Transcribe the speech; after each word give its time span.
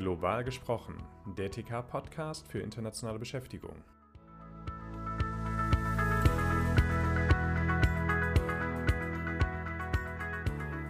Global 0.00 0.44
gesprochen, 0.44 0.94
der 1.36 1.50
TK-Podcast 1.50 2.50
für 2.50 2.60
internationale 2.60 3.18
Beschäftigung. 3.18 3.76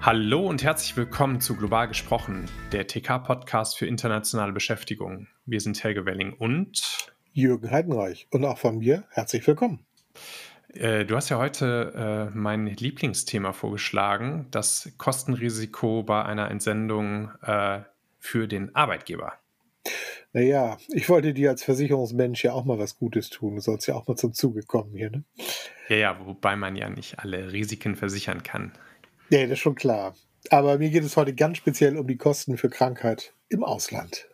Hallo 0.01 0.47
und 0.47 0.63
herzlich 0.63 0.97
willkommen 0.97 1.41
zu 1.41 1.57
Global 1.57 1.89
gesprochen, 1.89 2.49
der 2.71 2.87
TK-Podcast 2.87 3.77
für 3.77 3.87
internationale 3.87 4.53
Beschäftigung. 4.53 5.27
Wir 5.45 5.61
sind 5.61 5.83
Helge 5.83 6.07
Welling 6.07 6.33
und 6.35 7.11
Jürgen 7.33 7.69
Heidenreich 7.69 8.29
und 8.31 8.45
auch 8.45 8.59
von 8.59 8.79
mir 8.79 9.03
herzlich 9.11 9.45
willkommen. 9.45 9.85
Äh, 10.73 11.05
du 11.05 11.17
hast 11.17 11.31
ja 11.31 11.39
heute 11.39 12.31
äh, 12.33 12.39
mein 12.39 12.69
Lieblingsthema 12.69 13.55
vorgeschlagen, 13.55 14.47
das 14.53 14.93
Kostenrisiko 14.99 16.05
bei 16.05 16.25
einer 16.25 16.49
Entsendung 16.49 17.33
äh, 17.43 17.81
für 18.21 18.47
den 18.47 18.75
Arbeitgeber. 18.75 19.33
Naja, 20.33 20.79
ich 20.89 21.09
wollte 21.09 21.35
dir 21.35 21.51
als 21.51 21.65
Versicherungsmensch 21.65 22.45
ja 22.45 22.53
auch 22.53 22.65
mal 22.65 22.79
was 22.79 22.97
Gutes 22.97 23.31
tun. 23.31 23.57
Du 23.57 23.61
sollst 23.61 23.89
ja 23.89 23.95
auch 23.95 24.07
mal 24.07 24.17
zum 24.17 24.33
Zuge 24.33 24.63
kommen 24.63 24.95
hier, 24.95 25.11
ne? 25.11 25.25
Ja, 25.89 25.97
ja, 25.97 26.27
wobei 26.27 26.55
man 26.55 26.77
ja 26.77 26.89
nicht 26.89 27.19
alle 27.19 27.53
Risiken 27.53 27.97
versichern 27.97 28.45
kann. 28.45 28.73
Ja, 29.31 29.43
das 29.43 29.53
ist 29.53 29.59
schon 29.59 29.75
klar. 29.75 30.15
Aber 30.51 30.79
mir 30.79 30.91
geht 30.91 31.03
es 31.03 31.17
heute 31.17 31.35
ganz 31.35 31.59
speziell 31.59 31.97
um 31.97 32.07
die 32.07 32.17
Kosten 32.17 32.57
für 32.57 32.71
Krankheit 32.71 33.35
im 33.49 33.65
Ausland. 33.65 34.29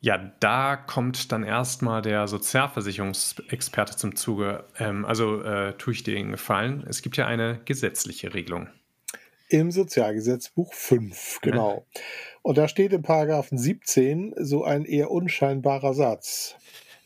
Ja, 0.00 0.18
da 0.40 0.76
kommt 0.76 1.32
dann 1.32 1.42
erstmal 1.42 2.02
der 2.02 2.28
Sozialversicherungsexperte 2.28 3.96
zum 3.96 4.14
Zuge. 4.14 4.64
Ähm, 4.78 5.04
also 5.04 5.42
äh, 5.42 5.72
tue 5.78 5.94
ich 5.94 6.02
dir 6.02 6.14
den 6.14 6.32
Gefallen. 6.32 6.84
Es 6.88 7.02
gibt 7.02 7.16
ja 7.16 7.26
eine 7.26 7.60
gesetzliche 7.64 8.34
Regelung. 8.34 8.68
Im 9.48 9.70
Sozialgesetzbuch 9.70 10.72
5, 10.74 11.40
genau. 11.42 11.86
Ja. 11.94 12.02
Und 12.42 12.58
da 12.58 12.68
steht 12.68 12.92
im 12.92 13.02
Paragraphen 13.02 13.58
17 13.58 14.34
so 14.38 14.64
ein 14.64 14.84
eher 14.84 15.10
unscheinbarer 15.10 15.94
Satz. 15.94 16.56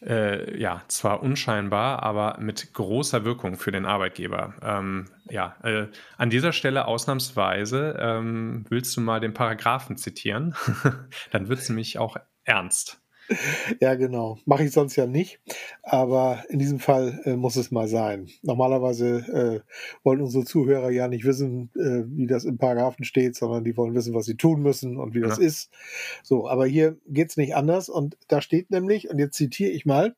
Äh, 0.03 0.59
ja, 0.59 0.83
zwar 0.89 1.23
unscheinbar, 1.23 2.03
aber 2.03 2.39
mit 2.41 2.73
großer 2.73 3.25
Wirkung 3.25 3.57
für 3.57 3.71
den 3.71 3.85
Arbeitgeber. 3.85 4.55
Ähm, 4.63 5.09
ja, 5.29 5.57
äh, 5.63 5.89
an 6.17 6.31
dieser 6.31 6.53
Stelle 6.53 6.87
ausnahmsweise 6.87 7.99
ähm, 8.01 8.65
willst 8.71 8.97
du 8.97 9.03
mal 9.03 9.21
den 9.21 9.35
Paragraphen 9.35 9.99
zitieren? 9.99 10.55
Dann 11.33 11.49
wird 11.49 11.59
es 11.59 11.69
nämlich 11.69 11.99
auch 11.99 12.17
ernst. 12.45 13.00
Ja, 13.81 13.95
genau. 13.95 14.39
Mache 14.45 14.65
ich 14.65 14.73
sonst 14.73 14.97
ja 14.97 15.07
nicht. 15.07 15.41
Aber 15.83 16.45
in 16.49 16.59
diesem 16.59 16.79
Fall 16.79 17.21
äh, 17.25 17.37
muss 17.37 17.57
es 17.57 17.71
mal 17.71 17.89
sein. 17.89 18.29
Normalerweise 18.43 19.63
äh, 19.65 19.71
wollen 20.03 20.21
unsere 20.21 20.45
Zuhörer 20.45 20.91
ja 20.91 21.09
nicht 21.09 21.25
wissen, 21.25 21.71
äh, 21.77 22.05
wie 22.07 22.27
das 22.27 22.45
im 22.45 22.59
Paragraphen 22.59 23.05
steht, 23.05 23.37
sondern 23.37 23.65
die 23.65 23.77
wollen 23.77 23.95
wissen, 23.95 24.15
was 24.15 24.27
sie 24.27 24.37
tun 24.37 24.63
müssen 24.63 24.97
und 24.97 25.15
wie 25.15 25.21
ja. 25.21 25.29
das 25.29 25.39
ist. 25.39 25.71
So, 26.23 26.49
aber 26.49 26.67
hier 26.67 26.97
geht 27.07 27.31
es 27.31 27.37
nicht 27.37 27.55
anders. 27.55 27.89
Und 27.89 28.17
da 28.29 28.41
steht 28.41 28.71
nämlich, 28.71 29.11
und 29.11 29.19
jetzt 29.19 29.37
zitiere 29.37 29.71
ich 29.71 29.87
mal, 29.87 30.15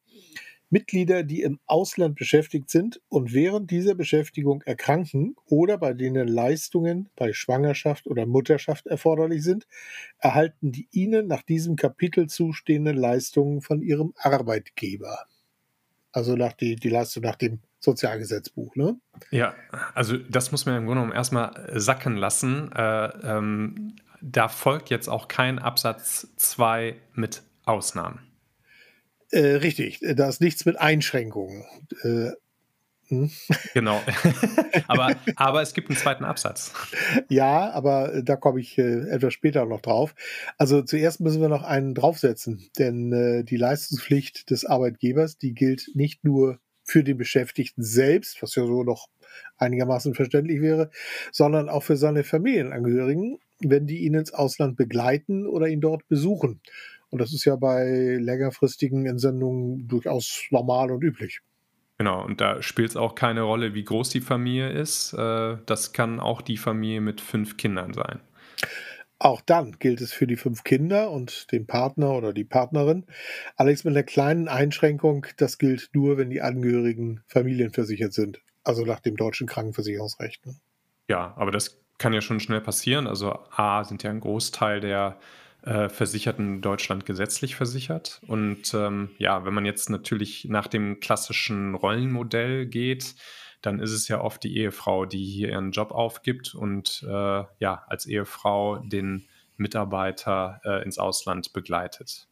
Mitglieder, 0.73 1.23
die 1.23 1.43
im 1.43 1.61
Ausland 1.67 2.17
beschäftigt 2.17 2.71
sind 2.71 3.01
und 3.09 3.35
während 3.35 3.71
dieser 3.71 3.95
Beschäftigung 3.95 4.63
erkranken 4.63 5.37
oder 5.45 5.77
bei 5.77 5.93
denen 5.93 6.27
Leistungen 6.27 7.11
bei 7.15 7.35
Schwangerschaft 7.35 8.07
oder 8.07 8.25
Mutterschaft 8.25 8.87
erforderlich 8.87 9.43
sind, 9.45 9.67
erhalten 10.19 10.73
die 10.73 10.89
ihnen 10.91 11.27
nach 11.27 11.43
diesem 11.43 11.77
Kapitel 11.77 12.27
zustehenden 12.27 12.97
Leistungen 12.97 13.61
von 13.61 13.83
ihrem 13.83 14.15
Arbeitgeber. 14.17 15.27
Also 16.11 16.37
nach 16.37 16.55
die, 16.55 16.77
die 16.77 16.89
Leistung 16.89 17.23
nach 17.23 17.37
dem 17.37 17.61
Sozialgesetzbuch, 17.81 18.75
ne? 18.75 18.99
Ja, 19.31 19.55
also 19.95 20.17
das 20.17 20.53
muss 20.53 20.65
man 20.65 20.77
im 20.77 20.87
Grunde 20.87 21.03
genommen 21.03 21.17
erstmal 21.17 21.71
sacken 21.75 22.17
lassen. 22.17 22.73
Äh, 22.73 23.07
ähm, 23.25 23.97
da 24.23 24.49
folgt 24.49 24.89
jetzt 24.89 25.09
auch 25.09 25.29
kein 25.29 25.59
Absatz 25.59 26.29
2 26.37 26.97
mit 27.15 27.43
Ausnahmen. 27.65 28.32
Äh, 29.33 29.57
richtig, 29.57 30.01
da 30.01 30.29
ist 30.29 30.41
nichts 30.41 30.65
mit 30.67 30.79
Einschränkungen. 30.79 31.65
Äh, 32.03 32.33
hm? 33.09 33.31
Genau. 33.75 34.01
aber, 34.89 35.17
aber 35.37 35.63
es 35.63 35.75
gibt 35.75 35.91
einen 35.91 35.99
zweiten 35.99 36.25
Absatz. 36.25 36.73
Ja, 37.29 37.71
aber 37.71 38.15
äh, 38.15 38.25
da 38.25 38.37
komme 38.37 38.61
ich 38.61 38.79
äh, 38.79 39.09
etwas 39.11 39.35
später 39.35 39.65
noch 39.67 39.81
drauf. 39.81 40.15
Also 40.59 40.83
zuerst 40.83 41.21
müssen 41.21 41.41
wir 41.41 41.49
noch 41.49 41.63
einen 41.63 41.95
draufsetzen, 41.95 42.71
denn 42.79 43.13
äh, 43.13 43.45
die 43.45 43.57
Leistungspflicht 43.57 44.51
des 44.51 44.65
Arbeitgebers, 44.65 45.39
die 45.39 45.55
gilt 45.55 45.91
nicht 45.95 46.25
nur 46.25 46.59
für 46.85 47.05
den 47.05 47.17
Beschäftigten 47.17 47.83
selbst, 47.83 48.43
was 48.43 48.55
ja 48.55 48.67
so 48.67 48.83
noch 48.83 49.09
einigermaßen 49.57 50.15
verständlich 50.15 50.61
wäre, 50.61 50.91
sondern 51.31 51.69
auch 51.69 51.83
für 51.83 51.97
seine 51.97 52.25
Familienangehörigen, 52.25 53.39
wenn 53.61 53.87
die 53.87 53.99
ihn 53.99 54.15
ins 54.15 54.35
Ausland 54.35 54.77
begleiten 54.77 55.47
oder 55.47 55.69
ihn 55.69 55.81
dort 55.81 56.07
besuchen. 56.09 56.61
Und 57.13 57.21
das 57.21 57.35
ist 57.35 57.45
ja 57.45 57.57
bei 57.57 58.17
längerfristigen 58.19 59.05
Entsendungen 59.05 59.87
durchaus 59.87 60.47
normal 60.51 60.91
und 60.91 61.05
üblich. 61.05 61.41
Genau, 61.99 62.25
und 62.25 62.41
da 62.41 62.63
spielt 62.63 62.89
es 62.89 62.97
auch 62.97 63.15
keine 63.15 63.43
Rolle, 63.43 63.75
wie 63.75 63.85
groß 63.85 64.09
die 64.09 64.23
Familie 64.23 64.71
ist. 64.71 65.13
Äh, 65.13 65.59
das 65.67 65.93
kann 65.93 66.21
auch 66.21 66.41
die 66.41 66.57
Familie 66.57 67.03
mit 67.03 67.21
fünf 67.21 67.59
Kindern 67.59 67.93
sein. 67.93 68.21
Auch 69.19 69.43
dann 69.43 69.73
gilt 69.79 70.01
es 70.01 70.13
für 70.13 70.27
die 70.27 70.37
fünf 70.37 70.65
Kinder 70.65 71.11
und 71.11 71.53
den 71.53 71.67
Partner 71.67 72.13
oder 72.13 72.33
die 72.33 72.45
Partnerin. 72.45 73.05
Allerdings 73.57 73.85
mit 73.85 73.93
einer 73.95 74.05
kleinen 74.05 74.49
Einschränkung, 74.49 75.27
das 75.37 75.59
gilt 75.59 75.91
nur, 75.93 76.17
wenn 76.17 76.31
die 76.31 76.41
Angehörigen 76.41 77.21
familienversichert 77.27 78.15
sind. 78.15 78.41
Also 78.65 78.87
nach 78.87 79.01
dem 79.01 79.17
deutschen 79.17 79.47
Krankenversicherungsrecht. 79.47 80.47
Ne? 80.47 80.55
Ja, 81.09 81.35
aber 81.37 81.51
das 81.51 81.79
kann 81.99 82.15
ja 82.15 82.23
schon 82.23 82.41
schnell 82.41 82.63
passieren. 82.63 83.07
Also 83.07 83.39
A 83.55 83.85
sind 83.85 84.03
ja 84.03 84.11
ein 84.11 84.21
Großteil 84.21 84.81
der 84.81 85.19
äh, 85.63 85.89
Versicherten 85.89 86.57
in 86.57 86.61
Deutschland 86.61 87.07
gesetzlich 87.07 87.55
versichert. 87.55 88.21
Und 88.27 88.75
ähm, 88.75 89.11
ja, 89.19 89.45
wenn 89.45 89.55
man 89.55 89.65
jetzt 89.65 89.91
natürlich 89.91 90.47
nach 90.49 90.67
dem 90.67 91.01
klassischen 91.01 91.75
Rollenmodell 91.75 92.67
geht, 92.67 93.15
dann 93.63 93.79
ist 93.79 93.93
es 93.93 94.09
ja 94.09 94.21
oft 94.21 94.43
die 94.43 94.57
Ehefrau, 94.57 95.07
die 95.07 95.25
hier 95.25 95.51
ihren 95.51 95.71
Job 95.71 95.93
aufgibt 95.93 96.55
und 96.55 97.05
äh, 97.09 97.45
ja, 97.59 97.85
als 97.87 98.07
Ehefrau 98.07 98.79
den 98.79 99.29
Mitarbeiter 99.57 100.61
äh, 100.65 100.83
ins 100.83 100.99
Ausland 100.99 101.53
begleitet. 101.53 102.27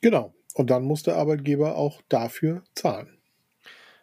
Genau. 0.00 0.34
Und 0.54 0.70
dann 0.70 0.84
muss 0.84 1.02
der 1.02 1.16
Arbeitgeber 1.16 1.76
auch 1.76 2.00
dafür 2.08 2.64
zahlen. 2.74 3.19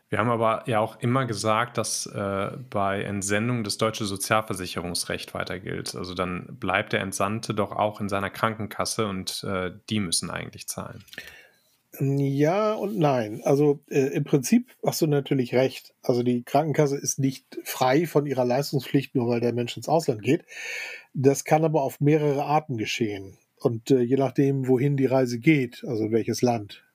Wir 0.10 0.20
haben 0.20 0.30
aber 0.30 0.64
ja 0.68 0.80
auch 0.80 1.00
immer 1.02 1.26
gesagt, 1.26 1.78
dass 1.78 2.06
äh, 2.06 2.52
bei 2.70 3.04
Entsendung 3.04 3.64
das 3.66 3.78
deutsche 3.78 4.06
Sozialversicherungsrecht 4.06 5.34
weiter 5.34 5.60
gilt. 5.60 5.96
Also 5.96 6.14
dann 6.14 6.58
bleibt 6.60 6.94
der 6.94 7.02
Entsandte 7.02 7.54
doch 7.54 7.74
auch 7.74 8.00
in 8.00 8.08
seiner 8.08 8.30
Krankenkasse 8.30 9.08
und 9.08 9.44
äh, 9.44 9.72
die 9.90 10.00
müssen 10.00 10.30
eigentlich 10.30 10.68
zahlen. 10.68 11.04
Ja 12.00 12.74
und 12.74 12.98
nein. 12.98 13.42
Also 13.44 13.80
äh, 13.90 14.14
im 14.14 14.24
Prinzip 14.24 14.70
hast 14.86 15.02
du 15.02 15.08
natürlich 15.08 15.54
recht. 15.54 15.94
Also 16.04 16.24
die 16.24 16.44
Krankenkasse 16.44 16.98
ist 16.98 17.20
nicht 17.20 17.60
frei 17.64 18.06
von 18.06 18.26
ihrer 18.26 18.46
Leistungspflicht, 18.46 19.16
nur 19.16 19.28
weil 19.28 19.42
der 19.42 19.54
Mensch 19.54 19.76
ins 19.76 19.90
Ausland 19.90 20.22
geht. 20.22 20.46
Das 21.14 21.44
kann 21.44 21.66
aber 21.66 21.82
auf 21.82 22.00
mehrere 22.00 22.46
Arten 22.46 22.78
geschehen. 22.78 23.38
Und 23.60 23.92
äh, 23.92 24.02
je 24.02 24.18
nachdem, 24.18 24.68
wohin 24.68 24.96
die 24.96 25.08
Reise 25.08 25.40
geht, 25.40 25.84
also 25.86 26.12
welches 26.12 26.42
Land. 26.42 26.86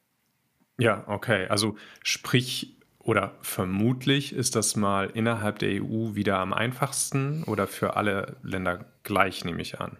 Ja, 0.79 1.05
okay. 1.09 1.47
Also 1.49 1.77
sprich, 2.03 2.77
oder 3.03 3.37
vermutlich 3.43 4.33
ist 4.33 4.57
das 4.57 4.77
mal 4.77 5.11
innerhalb 5.13 5.59
der 5.59 5.83
EU 5.83 6.15
wieder 6.15 6.39
am 6.39 6.53
einfachsten 6.53 7.43
oder 7.45 7.67
für 7.67 7.97
alle 7.97 8.37
Länder 8.43 8.87
gleich, 9.03 9.45
nehme 9.45 9.63
ich 9.63 9.81
an. 9.81 9.97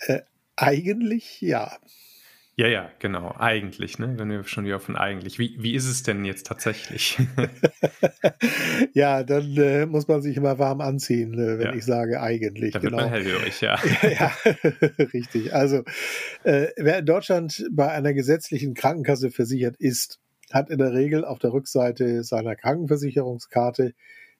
Äh, 0.00 0.20
eigentlich 0.56 1.40
ja. 1.40 1.72
Ja, 2.58 2.66
ja, 2.66 2.90
genau, 2.98 3.36
eigentlich, 3.38 4.00
ne? 4.00 4.14
Wenn 4.16 4.30
wir 4.30 4.42
schon 4.42 4.64
wieder 4.64 4.80
von 4.80 4.96
eigentlich. 4.96 5.38
Wie, 5.38 5.54
wie 5.60 5.74
ist 5.74 5.86
es 5.86 6.02
denn 6.02 6.24
jetzt 6.24 6.44
tatsächlich? 6.44 7.16
ja, 8.94 9.22
dann 9.22 9.56
äh, 9.56 9.86
muss 9.86 10.08
man 10.08 10.22
sich 10.22 10.36
immer 10.36 10.58
warm 10.58 10.80
anziehen, 10.80 11.34
äh, 11.34 11.58
wenn 11.60 11.66
ja. 11.66 11.74
ich 11.74 11.84
sage 11.84 12.20
eigentlich. 12.20 12.72
Da 12.72 12.82
wird 12.82 12.90
genau. 12.90 13.04
man 13.04 13.12
hellhörig, 13.12 13.60
ja. 13.60 13.78
ja, 14.02 14.32
richtig. 15.12 15.54
Also, 15.54 15.84
äh, 16.42 16.66
wer 16.76 16.98
in 16.98 17.06
Deutschland 17.06 17.64
bei 17.70 17.92
einer 17.92 18.12
gesetzlichen 18.12 18.74
Krankenkasse 18.74 19.30
versichert 19.30 19.76
ist, 19.76 20.18
hat 20.52 20.70
in 20.70 20.78
der 20.78 20.92
Regel 20.92 21.24
auf 21.24 21.38
der 21.38 21.52
Rückseite 21.52 22.24
seiner 22.24 22.56
Krankenversicherungskarte 22.56 23.94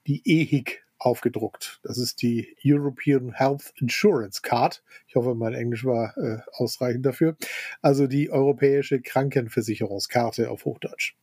die 0.06 0.22
EHIC 0.24 0.82
aufgedruckt. 0.98 1.80
Das 1.82 1.98
ist 1.98 2.22
die 2.22 2.56
European 2.64 3.32
Health 3.32 3.72
Insurance 3.76 4.42
Card. 4.42 4.82
Ich 5.06 5.14
hoffe, 5.14 5.34
mein 5.34 5.54
Englisch 5.54 5.84
war 5.84 6.16
äh, 6.18 6.38
ausreichend 6.52 7.06
dafür. 7.06 7.36
Also 7.82 8.06
die 8.06 8.30
europäische 8.30 9.00
Krankenversicherungskarte 9.00 10.50
auf 10.50 10.64
Hochdeutsch. 10.64 11.14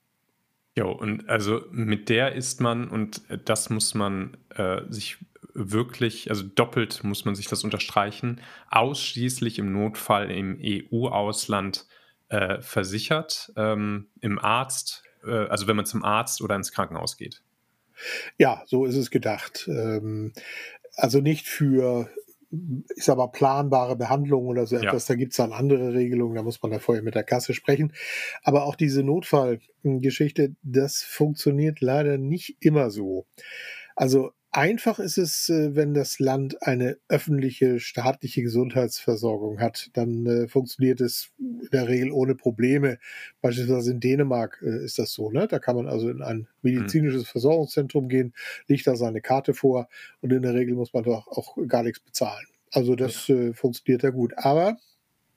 Jo, 0.77 0.91
und 0.91 1.29
also 1.29 1.61
mit 1.71 2.09
der 2.09 2.33
ist 2.33 2.59
man, 2.59 2.89
und 2.89 3.21
das 3.45 3.69
muss 3.69 3.93
man 3.93 4.38
äh, 4.55 4.81
sich 4.89 5.17
wirklich, 5.53 6.29
also 6.29 6.43
doppelt 6.43 7.03
muss 7.03 7.23
man 7.23 7.33
sich 7.33 7.47
das 7.47 7.63
unterstreichen, 7.63 8.41
ausschließlich 8.69 9.57
im 9.57 9.71
Notfall 9.71 10.29
im 10.31 10.59
EU-Ausland 10.61 11.88
äh, 12.30 12.62
versichert 12.62 13.51
ähm, 13.56 14.07
im 14.22 14.39
Arzt, 14.39 15.04
äh, 15.24 15.31
also 15.48 15.68
wenn 15.68 15.75
man 15.75 15.86
zum 15.86 16.04
Arzt 16.04 16.42
oder 16.42 16.56
ins 16.56 16.72
Krankenhaus 16.72 17.18
geht. 17.18 17.42
Ja, 18.38 18.63
so 18.66 18.86
ist 18.86 18.95
es 18.95 19.12
gedacht. 19.12 19.68
Ähm, 19.69 20.33
also 20.95 21.22
nicht 21.22 21.48
für 21.48 22.10
ist 22.95 23.10
aber 23.10 23.31
planbare 23.31 23.95
Behandlung 23.95 24.48
oder 24.48 24.66
so 24.66 24.77
etwas. 24.77 25.07
Ja. 25.07 25.13
Da 25.13 25.18
gibt 25.18 25.33
es 25.33 25.38
dann 25.38 25.51
andere 25.51 25.94
Regelungen, 25.94 26.36
da 26.36 26.44
muss 26.44 26.62
man 26.62 26.72
da 26.72 26.80
vorher 26.80 27.04
mit 27.04 27.16
der 27.16 27.24
Kasse 27.24 27.54
sprechen. 27.54 27.94
Aber 28.44 28.63
auch 28.63 28.75
diese 28.75 29.04
Notfallgeschichte, 29.04 30.56
das 30.63 31.01
funktioniert 31.01 31.81
leider 31.81 32.18
nicht 32.18 32.57
immer 32.62 32.92
so. 32.92 33.25
Also 33.95 34.31
Einfach 34.56 35.00
ist 35.00 35.18
es, 35.18 35.50
äh, 35.50 35.75
wenn 35.75 35.94
das 35.94 36.19
Land 36.19 36.66
eine 36.66 36.98
öffentliche 37.10 37.81
staatliche 37.81 38.42
Gesundheitsversorgung 38.42 39.60
hat. 39.60 39.89
Dann 39.92 40.25
äh, 40.25 40.48
funktioniert 40.48 41.01
es 41.01 41.33
in 41.65 41.71
der 41.71 41.88
Regel 41.88 42.12
ohne 42.12 42.35
Probleme. 42.35 42.97
Beispielsweise 43.41 43.91
in 43.91 44.00
Dänemark 44.00 44.62
äh, 44.65 44.83
ist 44.83 45.00
das 45.00 45.13
so. 45.13 45.31
Ne? 45.31 45.47
Da 45.47 45.59
kann 45.59 45.75
man 45.75 45.88
also 45.88 46.09
in 46.09 46.21
ein 46.21 46.47
medizinisches 46.62 47.23
mhm. 47.23 47.27
Versorgungszentrum 47.27 48.09
gehen, 48.09 48.33
legt 48.67 48.88
da 48.88 48.95
seine 48.95 49.21
Karte 49.21 49.53
vor 49.53 49.88
und 50.21 50.31
in 50.31 50.41
der 50.41 50.53
Regel 50.53 50.75
muss 50.75 50.94
man 50.94 51.03
doch 51.03 51.27
auch 51.27 51.57
gar 51.67 51.83
nichts 51.83 52.00
bezahlen. 52.00 52.45
Also 52.71 52.95
das 52.95 53.27
ja. 53.27 53.35
äh, 53.35 53.53
funktioniert 53.53 54.03
ja 54.03 54.09
gut. 54.09 54.33
Aber 54.38 54.77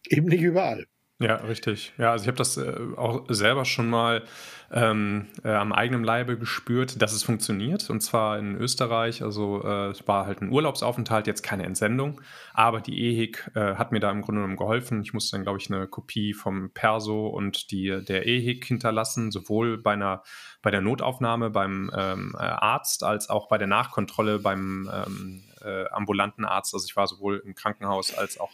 eben 0.08 0.26
nicht 0.26 0.42
überall. 0.42 0.86
Ja, 1.20 1.34
richtig. 1.34 1.92
Ja, 1.98 2.12
also 2.12 2.22
ich 2.22 2.28
habe 2.28 2.38
das 2.38 2.56
äh, 2.58 2.76
auch 2.96 3.24
selber 3.28 3.64
schon 3.64 3.90
mal 3.90 4.22
ähm, 4.70 5.26
äh, 5.42 5.50
am 5.50 5.72
eigenen 5.72 6.04
Leibe 6.04 6.38
gespürt, 6.38 7.02
dass 7.02 7.12
es 7.12 7.24
funktioniert. 7.24 7.90
Und 7.90 8.02
zwar 8.02 8.38
in 8.38 8.54
Österreich. 8.54 9.20
Also 9.24 9.60
äh, 9.64 9.88
es 9.88 10.06
war 10.06 10.26
halt 10.26 10.42
ein 10.42 10.50
Urlaubsaufenthalt, 10.52 11.26
jetzt 11.26 11.42
keine 11.42 11.64
Entsendung. 11.64 12.20
Aber 12.54 12.80
die 12.80 12.96
EHIC 12.96 13.50
äh, 13.56 13.74
hat 13.74 13.90
mir 13.90 13.98
da 13.98 14.12
im 14.12 14.22
Grunde 14.22 14.42
genommen 14.42 14.56
geholfen. 14.56 15.02
Ich 15.02 15.12
musste 15.12 15.36
dann, 15.36 15.42
glaube 15.42 15.58
ich, 15.58 15.68
eine 15.72 15.88
Kopie 15.88 16.34
vom 16.34 16.70
Perso 16.70 17.26
und 17.26 17.72
die, 17.72 18.00
der 18.04 18.28
EHIC 18.28 18.64
hinterlassen, 18.66 19.32
sowohl 19.32 19.76
bei 19.76 19.94
einer 19.94 20.22
bei 20.62 20.70
der 20.70 20.82
Notaufnahme 20.82 21.50
beim 21.50 21.90
ähm, 21.96 22.36
äh, 22.38 22.42
Arzt 22.42 23.02
als 23.02 23.28
auch 23.28 23.48
bei 23.48 23.58
der 23.58 23.68
Nachkontrolle 23.68 24.38
beim 24.38 24.88
ähm, 24.92 25.42
äh, 25.62 25.88
ambulanten 25.90 26.44
Arzt. 26.44 26.74
Also 26.74 26.86
ich 26.86 26.94
war 26.96 27.08
sowohl 27.08 27.42
im 27.44 27.56
Krankenhaus 27.56 28.16
als 28.16 28.38
auch 28.38 28.52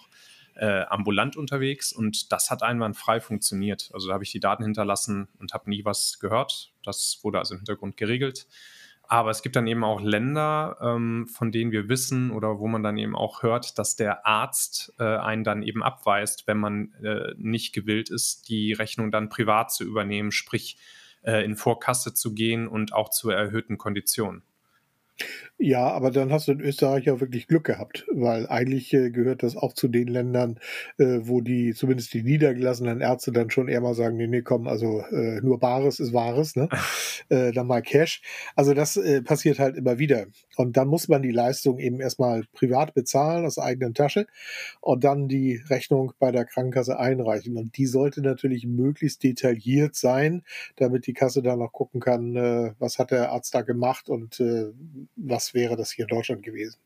äh, 0.56 0.82
ambulant 0.82 1.36
unterwegs 1.36 1.92
und 1.92 2.32
das 2.32 2.50
hat 2.50 2.62
einwandfrei 2.62 3.20
funktioniert. 3.20 3.90
Also 3.92 4.08
da 4.08 4.14
habe 4.14 4.24
ich 4.24 4.32
die 4.32 4.40
Daten 4.40 4.62
hinterlassen 4.62 5.28
und 5.38 5.52
habe 5.52 5.70
nie 5.70 5.84
was 5.84 6.18
gehört. 6.20 6.72
Das 6.82 7.20
wurde 7.22 7.38
also 7.38 7.54
im 7.54 7.60
Hintergrund 7.60 7.96
geregelt. 7.96 8.46
Aber 9.06 9.30
es 9.30 9.42
gibt 9.42 9.54
dann 9.56 9.66
eben 9.66 9.84
auch 9.84 10.00
Länder, 10.00 10.78
ähm, 10.80 11.26
von 11.26 11.52
denen 11.52 11.72
wir 11.72 11.88
wissen 11.88 12.30
oder 12.30 12.58
wo 12.58 12.68
man 12.68 12.82
dann 12.82 12.96
eben 12.96 13.14
auch 13.14 13.42
hört, 13.42 13.78
dass 13.78 13.96
der 13.96 14.26
Arzt 14.26 14.94
äh, 14.98 15.04
einen 15.04 15.44
dann 15.44 15.62
eben 15.62 15.82
abweist, 15.82 16.46
wenn 16.46 16.58
man 16.58 16.92
äh, 17.02 17.34
nicht 17.36 17.74
gewillt 17.74 18.08
ist, 18.08 18.48
die 18.48 18.72
Rechnung 18.72 19.10
dann 19.10 19.28
privat 19.28 19.72
zu 19.72 19.84
übernehmen, 19.84 20.32
sprich 20.32 20.78
äh, 21.22 21.44
in 21.44 21.56
Vorkasse 21.56 22.14
zu 22.14 22.32
gehen 22.32 22.66
und 22.66 22.94
auch 22.94 23.10
zu 23.10 23.28
erhöhten 23.28 23.76
Konditionen. 23.76 24.42
Ja, 25.58 25.88
aber 25.92 26.10
dann 26.10 26.32
hast 26.32 26.48
du 26.48 26.52
in 26.52 26.60
Österreich 26.60 27.04
ja 27.04 27.20
wirklich 27.20 27.46
Glück 27.46 27.64
gehabt, 27.64 28.06
weil 28.12 28.46
eigentlich 28.48 28.92
äh, 28.92 29.10
gehört 29.10 29.42
das 29.44 29.56
auch 29.56 29.72
zu 29.72 29.86
den 29.88 30.08
Ländern, 30.08 30.58
äh, 30.98 31.20
wo 31.22 31.40
die, 31.40 31.74
zumindest 31.74 32.12
die 32.12 32.22
niedergelassenen 32.24 33.00
Ärzte 33.00 33.30
dann 33.32 33.50
schon 33.50 33.68
eher 33.68 33.80
mal 33.80 33.94
sagen, 33.94 34.16
nee, 34.16 34.26
nee, 34.26 34.42
komm, 34.42 34.66
also 34.66 35.00
äh, 35.12 35.40
nur 35.42 35.60
Bares 35.60 36.00
ist 36.00 36.12
Wahres, 36.12 36.56
ne? 36.56 36.68
äh, 37.28 37.52
dann 37.52 37.66
mal 37.68 37.82
Cash. 37.82 38.22
Also 38.56 38.74
das 38.74 38.96
äh, 38.96 39.22
passiert 39.22 39.58
halt 39.60 39.76
immer 39.76 39.98
wieder. 39.98 40.26
Und 40.56 40.76
dann 40.76 40.88
muss 40.88 41.08
man 41.08 41.22
die 41.22 41.30
Leistung 41.30 41.78
eben 41.78 42.00
erstmal 42.00 42.44
privat 42.52 42.94
bezahlen, 42.94 43.46
aus 43.46 43.58
eigenen 43.58 43.94
Tasche, 43.94 44.26
und 44.80 45.04
dann 45.04 45.28
die 45.28 45.60
Rechnung 45.68 46.12
bei 46.18 46.32
der 46.32 46.44
Krankenkasse 46.44 46.98
einreichen. 46.98 47.56
Und 47.56 47.76
die 47.76 47.86
sollte 47.86 48.22
natürlich 48.22 48.66
möglichst 48.66 49.22
detailliert 49.22 49.94
sein, 49.96 50.42
damit 50.76 51.06
die 51.06 51.14
Kasse 51.14 51.42
dann 51.42 51.60
noch 51.60 51.72
gucken 51.72 52.00
kann, 52.00 52.36
äh, 52.36 52.72
was 52.78 52.98
hat 52.98 53.10
der 53.12 53.30
Arzt 53.32 53.54
da 53.54 53.62
gemacht 53.62 54.08
und 54.08 54.40
was 55.16 55.54
wäre 55.54 55.76
das 55.76 55.90
hier 55.90 56.04
in 56.04 56.16
Deutschland 56.16 56.42
gewesen. 56.42 56.78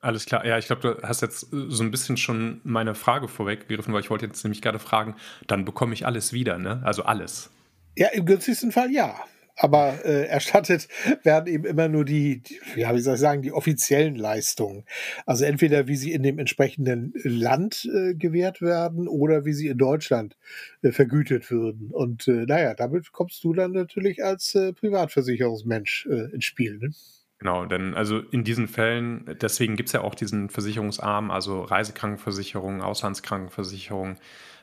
Alles 0.00 0.26
klar. 0.26 0.46
Ja, 0.46 0.58
ich 0.58 0.66
glaube, 0.66 0.82
du 0.82 1.02
hast 1.02 1.22
jetzt 1.22 1.52
äh, 1.52 1.66
so 1.68 1.82
ein 1.82 1.90
bisschen 1.90 2.16
schon 2.16 2.60
meine 2.62 2.94
Frage 2.94 3.28
vorweggegriffen, 3.28 3.92
weil 3.92 4.00
ich 4.00 4.10
wollte 4.10 4.26
jetzt 4.26 4.44
nämlich 4.44 4.62
gerade 4.62 4.78
fragen, 4.78 5.16
dann 5.46 5.64
bekomme 5.64 5.94
ich 5.94 6.06
alles 6.06 6.32
wieder, 6.32 6.58
ne? 6.58 6.82
Also 6.84 7.02
alles. 7.02 7.50
Ja, 7.96 8.08
im 8.08 8.24
günstigsten 8.24 8.70
Fall 8.70 8.92
ja. 8.92 9.16
Aber 9.60 10.04
äh, 10.04 10.26
erstattet 10.26 10.86
werden 11.24 11.52
eben 11.52 11.64
immer 11.64 11.88
nur 11.88 12.04
die, 12.04 12.42
die, 12.42 12.60
ja, 12.76 12.94
wie 12.94 13.00
soll 13.00 13.14
ich 13.14 13.20
sagen, 13.20 13.42
die 13.42 13.50
offiziellen 13.50 14.14
Leistungen. 14.14 14.84
Also 15.26 15.44
entweder 15.44 15.88
wie 15.88 15.96
sie 15.96 16.12
in 16.12 16.22
dem 16.22 16.38
entsprechenden 16.38 17.12
Land 17.24 17.84
äh, 17.92 18.14
gewährt 18.14 18.62
werden 18.62 19.08
oder 19.08 19.44
wie 19.44 19.52
sie 19.52 19.66
in 19.66 19.78
Deutschland 19.78 20.36
äh, 20.82 20.92
vergütet 20.92 21.50
würden. 21.50 21.90
Und 21.90 22.28
äh, 22.28 22.46
naja, 22.46 22.74
damit 22.74 23.10
kommst 23.10 23.42
du 23.42 23.52
dann 23.52 23.72
natürlich 23.72 24.22
als 24.22 24.54
äh, 24.54 24.72
Privatversicherungsmensch 24.72 26.06
ins 26.06 26.44
Spiel. 26.44 26.78
Ne? 26.78 26.92
Genau, 27.38 27.66
denn 27.66 27.94
also 27.94 28.18
in 28.18 28.42
diesen 28.42 28.66
Fällen, 28.66 29.36
deswegen 29.40 29.76
gibt 29.76 29.90
es 29.90 29.92
ja 29.92 30.00
auch 30.00 30.16
diesen 30.16 30.50
Versicherungsarm, 30.50 31.30
also 31.30 31.62
Reisekrankenversicherung, 31.62 32.82
Auslandskrankenversicherung, 32.82 34.16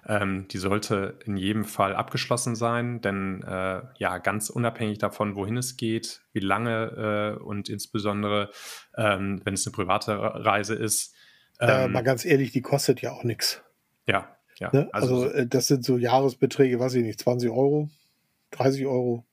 ähm, 0.08 0.48
die 0.50 0.58
sollte 0.58 1.18
in 1.26 1.38
jedem 1.38 1.64
Fall 1.64 1.96
abgeschlossen 1.96 2.56
sein, 2.56 3.00
denn 3.00 3.44
äh, 3.44 3.82
ja, 3.98 4.18
ganz 4.18 4.50
unabhängig 4.50 4.98
davon, 4.98 5.36
wohin 5.36 5.56
es 5.56 5.78
geht, 5.78 6.22
wie 6.34 6.42
lange 6.42 7.38
äh, 7.40 7.44
und 7.44 7.70
insbesondere, 7.70 8.52
ähm, 8.98 9.42
wenn 9.46 9.54
es 9.54 9.66
eine 9.66 9.74
private 9.74 10.18
Reise 10.18 10.76
ist. 10.76 11.16
Ähm, 11.62 11.70
äh, 11.70 11.88
mal 11.88 12.04
ganz 12.04 12.26
ehrlich, 12.26 12.52
die 12.52 12.62
kostet 12.62 13.02
ja 13.02 13.14
auch 13.14 13.24
nichts. 13.24 13.64
Ja, 14.06 14.36
ja. 14.60 14.70
Ne? 14.74 14.90
Also, 14.92 15.24
also 15.24 15.30
äh, 15.34 15.48
das 15.48 15.68
sind 15.68 15.86
so 15.86 15.98
Jahresbeträge, 15.98 16.78
weiß 16.78 16.96
ich 16.96 17.04
nicht, 17.04 17.20
20 17.22 17.50
Euro, 17.50 17.90
30 18.52 18.86
Euro 18.86 19.26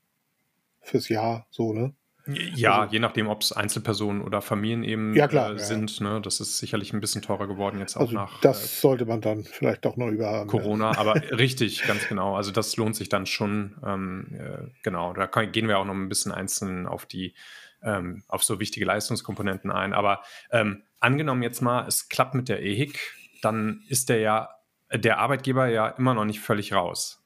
fürs 0.80 1.08
Jahr, 1.08 1.46
so, 1.50 1.72
ne? 1.72 1.92
Ja, 2.26 2.82
also, 2.82 2.92
je 2.92 2.98
nachdem, 3.00 3.28
ob 3.28 3.42
es 3.42 3.52
Einzelpersonen 3.52 4.22
oder 4.22 4.42
Familien 4.42 4.84
eben 4.84 5.14
ja, 5.14 5.26
klar, 5.26 5.54
äh, 5.54 5.58
sind. 5.58 5.98
Ja. 5.98 6.14
Ne? 6.14 6.20
Das 6.20 6.40
ist 6.40 6.58
sicherlich 6.58 6.92
ein 6.92 7.00
bisschen 7.00 7.22
teurer 7.22 7.48
geworden 7.48 7.80
jetzt 7.80 7.96
auch 7.96 8.02
also 8.02 8.14
nach. 8.14 8.40
Das 8.40 8.62
äh, 8.62 8.80
sollte 8.80 9.06
man 9.06 9.20
dann 9.20 9.44
vielleicht 9.44 9.84
doch 9.84 9.96
noch 9.96 10.08
über 10.08 10.46
Corona, 10.46 10.90
aber 10.98 11.14
richtig, 11.36 11.82
ganz 11.82 12.06
genau. 12.08 12.36
Also 12.36 12.52
das 12.52 12.76
lohnt 12.76 12.94
sich 12.94 13.08
dann 13.08 13.26
schon. 13.26 13.76
Ähm, 13.84 14.26
äh, 14.38 14.70
genau, 14.82 15.12
da 15.12 15.26
kann, 15.26 15.50
gehen 15.50 15.66
wir 15.66 15.78
auch 15.78 15.84
noch 15.84 15.94
ein 15.94 16.08
bisschen 16.08 16.32
einzeln 16.32 16.86
auf 16.86 17.06
die 17.06 17.34
ähm, 17.82 18.22
auf 18.28 18.44
so 18.44 18.60
wichtige 18.60 18.86
Leistungskomponenten 18.86 19.70
ein. 19.70 19.92
Aber 19.92 20.22
ähm, 20.50 20.82
angenommen 21.00 21.42
jetzt 21.42 21.60
mal, 21.60 21.86
es 21.88 22.08
klappt 22.08 22.34
mit 22.34 22.48
der 22.48 22.62
EHIC, 22.62 22.98
dann 23.42 23.82
ist 23.88 24.08
der 24.08 24.19
ja 24.19 24.48
der 24.94 25.19
Arbeitgeber 25.19 25.69
ja 25.69 25.88
immer 25.88 26.14
noch 26.14 26.24
nicht 26.24 26.40
völlig 26.40 26.72
raus. 26.72 27.21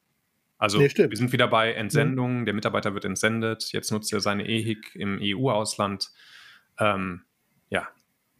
Also 0.58 0.78
nee, 0.78 0.90
wir 0.96 1.16
sind 1.16 1.32
wieder 1.32 1.48
bei 1.48 1.72
Entsendungen, 1.72 2.40
mhm. 2.40 2.44
der 2.46 2.54
Mitarbeiter 2.54 2.94
wird 2.94 3.04
entsendet, 3.04 3.72
jetzt 3.72 3.92
nutzt 3.92 4.12
er 4.12 4.20
seine 4.20 4.46
EHIC 4.46 4.94
im 4.94 5.18
EU-Ausland. 5.20 6.10
Ähm, 6.78 7.22
ja. 7.68 7.88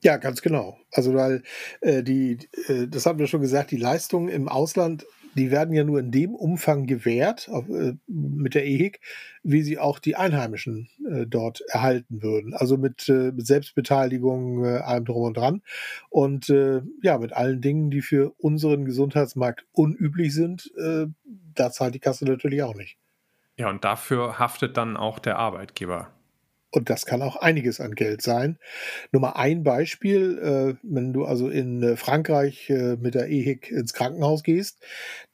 Ja, 0.03 0.17
ganz 0.17 0.41
genau. 0.41 0.79
Also 0.93 1.15
weil 1.15 1.43
äh, 1.81 2.03
die, 2.03 2.39
äh, 2.69 2.87
das 2.89 3.07
haben 3.07 3.19
wir 3.19 3.27
schon 3.27 3.41
gesagt, 3.43 3.71
die 3.71 3.77
Leistungen 3.77 4.29
im 4.29 4.49
Ausland 4.49 5.07
die 5.37 5.51
werden 5.51 5.75
ja 5.75 5.85
nur 5.85 6.01
in 6.01 6.11
dem 6.11 6.35
Umfang 6.35 6.87
gewährt 6.87 7.49
auf, 7.51 7.69
äh, 7.69 7.95
mit 8.07 8.55
der 8.55 8.67
EHIC, 8.67 9.01
wie 9.43 9.63
sie 9.63 9.79
auch 9.79 9.99
die 9.99 10.17
Einheimischen 10.17 10.89
äh, 11.09 11.27
dort 11.27 11.61
erhalten 11.69 12.23
würden. 12.23 12.55
Also 12.55 12.77
mit, 12.77 13.09
äh, 13.09 13.33
mit 13.33 13.47
Selbstbeteiligung, 13.47 14.65
äh, 14.65 14.79
allem 14.79 15.05
drum 15.05 15.23
und 15.23 15.37
dran. 15.37 15.63
Und 16.09 16.49
äh, 16.49 16.83
ja, 17.03 17.19
mit 17.19 17.33
allen 17.33 17.61
Dingen, 17.61 17.91
die 17.91 18.03
für 18.03 18.35
unseren 18.39 18.85
Gesundheitsmarkt 18.85 19.67
unüblich 19.73 20.35
sind, 20.35 20.73
äh, 20.77 21.07
da 21.55 21.71
zahlt 21.71 21.95
die 21.95 22.01
Kasse 22.01 22.25
natürlich 22.25 22.63
auch 22.63 22.75
nicht. 22.75 22.99
Ja, 23.59 23.71
und 23.71 23.85
dafür 23.85 24.39
haftet 24.39 24.77
dann 24.77 24.97
auch 24.97 25.19
der 25.19 25.39
Arbeitgeber. 25.39 26.16
Und 26.73 26.91
das 26.91 27.07
kann 27.07 27.23
auch 27.23 27.37
einiges 27.37 27.81
an 27.81 27.95
Geld 27.95 28.23
sein. 28.23 28.59
Nur 29.13 29.23
mal 29.23 29.33
ein 29.33 29.63
Beispiel, 29.63 30.39
äh, 30.39 30.75
wenn 30.83 31.13
du 31.13 31.25
also 31.25 31.49
in 31.49 31.83
äh, 31.83 31.97
Frankreich 31.97 32.69
äh, 32.69 32.97
mit 32.97 33.15
der 33.15 33.29
EHIC 33.29 33.71
ins 33.71 33.95
Krankenhaus 33.95 34.43
gehst, 34.43 34.85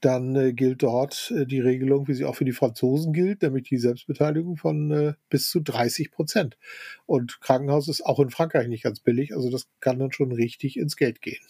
dann 0.01 0.55
gilt 0.55 0.83
dort 0.83 1.33
die 1.47 1.61
Regelung, 1.61 2.09
wie 2.09 2.15
sie 2.15 2.25
auch 2.25 2.37
für 2.37 2.45
die 2.45 2.53
Franzosen 2.53 3.13
gilt, 3.13 3.43
nämlich 3.43 3.65
die 3.65 3.79
Selbstbeteiligung 3.79 4.57
von 4.57 5.15
bis 5.31 5.49
zu 5.49 5.61
30 5.61 6.11
Prozent. 6.11 6.59
Und 7.07 7.41
Krankenhaus 7.41 7.89
ist 7.89 8.05
auch 8.05 8.19
in 8.19 8.31
Frankreich 8.31 8.69
nicht 8.69 8.83
ganz 8.83 9.01
billig, 9.01 9.35
also 9.35 9.51
das 9.51 9.69
kann 9.81 10.01
dann 10.01 10.13
schon 10.13 10.33
richtig 10.33 10.77
ins 10.77 10.97
Geld 10.97 11.23
gehen. 11.23 11.41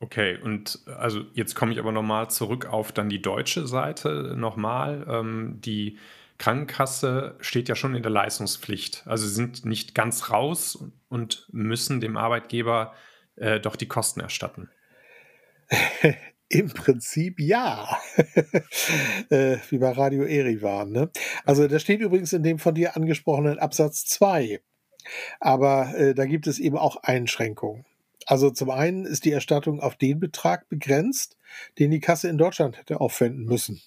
Okay, 0.00 0.36
und 0.42 0.80
also 0.86 1.22
jetzt 1.32 1.54
komme 1.54 1.72
ich 1.72 1.78
aber 1.78 1.90
nochmal 1.90 2.28
zurück 2.28 2.66
auf 2.66 2.92
dann 2.92 3.08
die 3.08 3.22
deutsche 3.22 3.66
Seite 3.66 4.34
nochmal, 4.36 5.06
ähm, 5.08 5.60
die 5.64 5.98
Krankenkasse 6.38 7.36
steht 7.40 7.68
ja 7.68 7.76
schon 7.76 7.94
in 7.94 8.02
der 8.02 8.10
Leistungspflicht. 8.10 9.04
Also 9.06 9.26
sie 9.26 9.34
sind 9.34 9.64
nicht 9.64 9.94
ganz 9.94 10.30
raus 10.30 10.84
und 11.08 11.48
müssen 11.52 12.00
dem 12.00 12.16
Arbeitgeber 12.16 12.94
äh, 13.36 13.60
doch 13.60 13.76
die 13.76 13.88
Kosten 13.88 14.20
erstatten. 14.20 14.68
Im 16.48 16.68
Prinzip 16.68 17.40
ja. 17.40 17.98
äh, 19.30 19.56
wie 19.70 19.78
bei 19.78 19.90
Radio 19.90 20.24
Erivan. 20.24 20.92
Ne? 20.92 21.10
Also 21.44 21.66
da 21.66 21.78
steht 21.78 22.00
übrigens 22.00 22.32
in 22.32 22.42
dem 22.42 22.58
von 22.58 22.74
dir 22.74 22.96
angesprochenen 22.96 23.58
Absatz 23.58 24.04
2. 24.06 24.60
Aber 25.40 25.94
äh, 25.96 26.14
da 26.14 26.26
gibt 26.26 26.46
es 26.46 26.58
eben 26.58 26.76
auch 26.76 26.96
Einschränkungen. 27.02 27.84
Also 28.26 28.50
zum 28.50 28.70
einen 28.70 29.04
ist 29.04 29.24
die 29.24 29.32
Erstattung 29.32 29.80
auf 29.80 29.96
den 29.96 30.18
Betrag 30.18 30.68
begrenzt, 30.68 31.36
den 31.78 31.90
die 31.90 32.00
Kasse 32.00 32.28
in 32.28 32.38
Deutschland 32.38 32.78
hätte 32.78 33.00
aufwenden 33.00 33.44
müssen. 33.44 33.82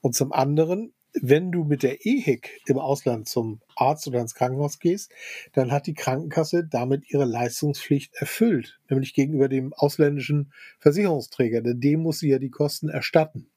Und 0.00 0.14
zum 0.14 0.32
anderen 0.32 0.94
wenn 1.20 1.52
du 1.52 1.64
mit 1.64 1.82
der 1.82 2.04
EHIC 2.04 2.62
im 2.66 2.78
Ausland 2.78 3.28
zum 3.28 3.60
Arzt 3.76 4.06
oder 4.08 4.20
ins 4.20 4.34
Krankenhaus 4.34 4.78
gehst, 4.78 5.12
dann 5.52 5.70
hat 5.70 5.86
die 5.86 5.94
Krankenkasse 5.94 6.64
damit 6.64 7.10
ihre 7.10 7.24
Leistungspflicht 7.24 8.14
erfüllt, 8.14 8.80
nämlich 8.90 9.14
gegenüber 9.14 9.48
dem 9.48 9.72
ausländischen 9.72 10.52
Versicherungsträger, 10.80 11.62
denn 11.62 11.80
dem 11.80 12.00
muss 12.00 12.18
sie 12.18 12.30
ja 12.30 12.38
die 12.38 12.50
Kosten 12.50 12.88
erstatten. 12.88 13.48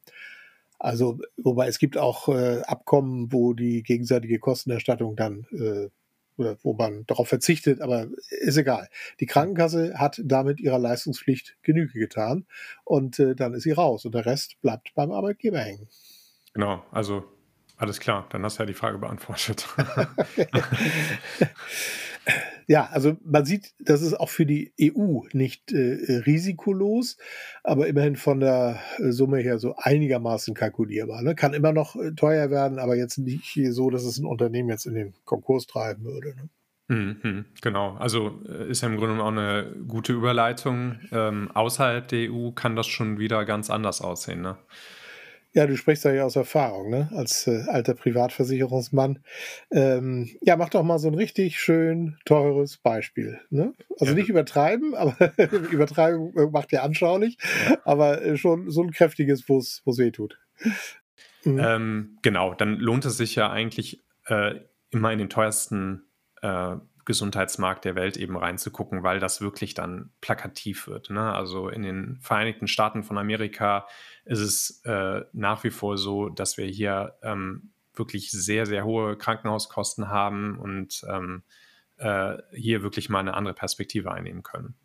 Also, 0.79 1.19
wobei 1.37 1.67
es 1.67 1.79
gibt 1.79 1.97
auch 1.97 2.29
äh, 2.29 2.61
Abkommen, 2.61 3.33
wo 3.33 3.53
die 3.53 3.81
gegenseitige 3.81 4.37
Kostenerstattung 4.37 5.15
dann 5.15 5.47
äh, 5.51 5.89
oder 6.37 6.57
wo 6.61 6.73
man 6.73 7.03
darauf 7.07 7.27
verzichtet, 7.27 7.81
aber 7.81 8.07
ist 8.29 8.57
egal. 8.57 8.87
Die 9.19 9.25
Krankenkasse 9.25 9.95
hat 9.97 10.21
damit 10.23 10.59
ihrer 10.59 10.77
Leistungspflicht 10.77 11.57
Genüge 11.63 11.97
getan 11.97 12.45
und 12.85 13.17
äh, 13.17 13.35
dann 13.35 13.55
ist 13.55 13.63
sie 13.63 13.71
raus 13.71 14.05
und 14.05 14.13
der 14.13 14.27
Rest 14.27 14.61
bleibt 14.61 14.93
beim 14.93 15.11
Arbeitgeber 15.11 15.57
hängen. 15.57 15.89
Genau, 16.53 16.83
also 16.91 17.23
alles 17.77 17.99
klar, 17.99 18.25
dann 18.29 18.43
hast 18.43 18.57
du 18.57 18.63
ja 18.63 18.67
die 18.67 18.73
Frage 18.73 18.97
beantwortet. 18.97 19.67
ja, 22.67 22.89
also 22.91 23.17
man 23.23 23.45
sieht, 23.45 23.73
das 23.79 24.01
ist 24.01 24.19
auch 24.19 24.29
für 24.29 24.45
die 24.45 24.73
EU 24.81 25.21
nicht 25.31 25.71
äh, 25.71 26.21
risikolos, 26.25 27.17
aber 27.63 27.87
immerhin 27.87 28.15
von 28.15 28.39
der 28.39 28.79
äh, 28.97 29.11
Summe 29.11 29.39
her 29.39 29.59
so 29.59 29.75
einigermaßen 29.77 30.55
kalkulierbar. 30.55 31.21
Ne? 31.21 31.35
Kann 31.35 31.53
immer 31.53 31.71
noch 31.71 31.95
äh, 31.95 32.13
teuer 32.13 32.49
werden, 32.49 32.79
aber 32.79 32.95
jetzt 32.95 33.19
nicht 33.19 33.59
so, 33.69 33.89
dass 33.89 34.03
es 34.03 34.17
ein 34.17 34.25
Unternehmen 34.25 34.69
jetzt 34.69 34.87
in 34.87 34.95
den 34.95 35.13
Konkurs 35.23 35.67
treiben 35.67 36.03
würde. 36.03 36.35
Ne? 36.35 36.49
Mhm, 36.89 37.45
genau, 37.61 37.95
also 37.97 38.41
äh, 38.47 38.71
ist 38.71 38.81
ja 38.81 38.87
im 38.87 38.97
Grunde 38.97 39.21
auch 39.21 39.27
eine 39.27 39.75
gute 39.87 40.13
Überleitung. 40.13 40.99
Ähm, 41.11 41.51
außerhalb 41.53 42.07
der 42.07 42.31
EU 42.31 42.51
kann 42.51 42.75
das 42.75 42.87
schon 42.87 43.19
wieder 43.19 43.45
ganz 43.45 43.69
anders 43.69 44.01
aussehen. 44.01 44.41
Ne? 44.41 44.57
Ja, 45.57 45.65
du 45.65 45.75
sprichst 45.75 46.05
da 46.05 46.11
ja 46.11 46.23
aus 46.23 46.35
Erfahrung, 46.35 46.91
ne? 46.91 47.09
als 47.15 47.47
äh, 47.47 47.63
alter 47.65 47.95
Privatversicherungsmann. 47.95 49.23
Ähm, 49.71 50.29
ja, 50.41 50.55
mach 50.55 50.69
doch 50.69 50.83
mal 50.83 50.99
so 50.99 51.07
ein 51.07 51.15
richtig 51.15 51.59
schön 51.59 52.15
teures 52.25 52.77
Beispiel. 52.77 53.41
Ne? 53.49 53.73
Also 53.99 54.11
ja. 54.11 54.19
nicht 54.19 54.29
übertreiben, 54.29 54.93
aber 54.93 55.15
übertreiben 55.71 56.31
macht 56.51 56.71
ja 56.71 56.83
anschaulich, 56.83 57.39
ja. 57.67 57.79
aber 57.85 58.21
äh, 58.21 58.37
schon 58.37 58.69
so 58.69 58.83
ein 58.83 58.91
kräftiges, 58.91 59.49
wo 59.49 59.57
es 59.57 59.81
weh 59.83 60.11
tut. 60.11 60.37
Mhm. 61.43 61.59
Ähm, 61.59 62.17
genau, 62.21 62.53
dann 62.53 62.75
lohnt 62.75 63.05
es 63.05 63.17
sich 63.17 63.33
ja 63.33 63.49
eigentlich 63.49 64.03
äh, 64.27 64.59
immer 64.91 65.11
in 65.11 65.17
den 65.17 65.29
teuersten 65.29 66.03
äh, 66.43 66.75
Gesundheitsmarkt 67.07 67.85
der 67.85 67.95
Welt 67.95 68.17
eben 68.17 68.35
reinzugucken, 68.35 69.01
weil 69.01 69.21
das 69.21 69.39
wirklich 69.39 69.73
dann 69.73 70.11
plakativ 70.19 70.87
wird. 70.87 71.09
Ne? 71.09 71.33
Also 71.33 71.69
in 71.69 71.81
den 71.81 72.19
Vereinigten 72.19 72.67
Staaten 72.67 73.01
von 73.01 73.17
Amerika 73.17 73.87
ist 74.25 74.41
es 74.41 74.81
äh, 74.83 75.21
nach 75.31 75.63
wie 75.63 75.69
vor 75.69 75.97
so, 75.97 76.27
dass 76.27 76.57
wir 76.57 76.65
hier 76.65 77.17
ähm, 77.23 77.71
wirklich 77.93 78.29
sehr, 78.29 78.65
sehr 78.65 78.83
hohe 78.83 79.17
Krankenhauskosten 79.17 80.09
haben 80.09 80.59
und 80.59 81.01
ähm, 81.07 81.43
äh, 81.95 82.39
hier 82.51 82.83
wirklich 82.83 83.07
mal 83.07 83.19
eine 83.19 83.35
andere 83.35 83.53
Perspektive 83.53 84.11
einnehmen 84.11 84.43
können. 84.43 84.75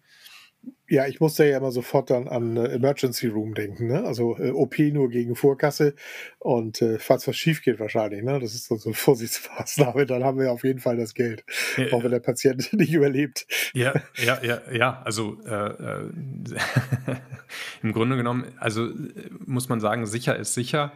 Ja, 0.88 1.06
ich 1.06 1.20
musste 1.20 1.46
ja 1.46 1.56
immer 1.56 1.72
sofort 1.72 2.10
dann 2.10 2.28
an 2.28 2.56
äh, 2.56 2.66
Emergency 2.66 3.26
Room 3.26 3.54
denken, 3.54 3.86
ne? 3.86 4.04
Also 4.04 4.36
äh, 4.38 4.50
OP 4.50 4.78
nur 4.78 5.08
gegen 5.08 5.34
Vorkasse 5.34 5.94
und 6.38 6.82
äh, 6.82 6.98
falls 6.98 7.26
was 7.26 7.36
schief 7.36 7.62
geht 7.62 7.80
wahrscheinlich, 7.80 8.22
ne? 8.22 8.38
Das 8.38 8.54
ist 8.54 8.66
so 8.66 8.78
eine 8.84 8.94
Vorsichtsmaßnahme, 8.94 10.04
dann 10.04 10.22
haben 10.22 10.38
wir 10.38 10.52
auf 10.52 10.64
jeden 10.64 10.80
Fall 10.80 10.98
das 10.98 11.14
Geld, 11.14 11.44
ja, 11.78 11.92
auch 11.92 12.04
wenn 12.04 12.10
der 12.10 12.20
Patient 12.20 12.72
nicht 12.74 12.92
überlebt. 12.92 13.46
Ja, 13.72 13.94
ja, 14.16 14.38
ja, 14.42 14.60
ja. 14.70 15.02
Also 15.02 15.38
äh, 15.46 15.50
äh 15.50 16.10
im 17.82 17.92
Grunde 17.92 18.16
genommen, 18.16 18.52
also 18.58 18.90
muss 19.46 19.68
man 19.68 19.80
sagen, 19.80 20.06
sicher 20.06 20.36
ist 20.36 20.52
sicher. 20.54 20.92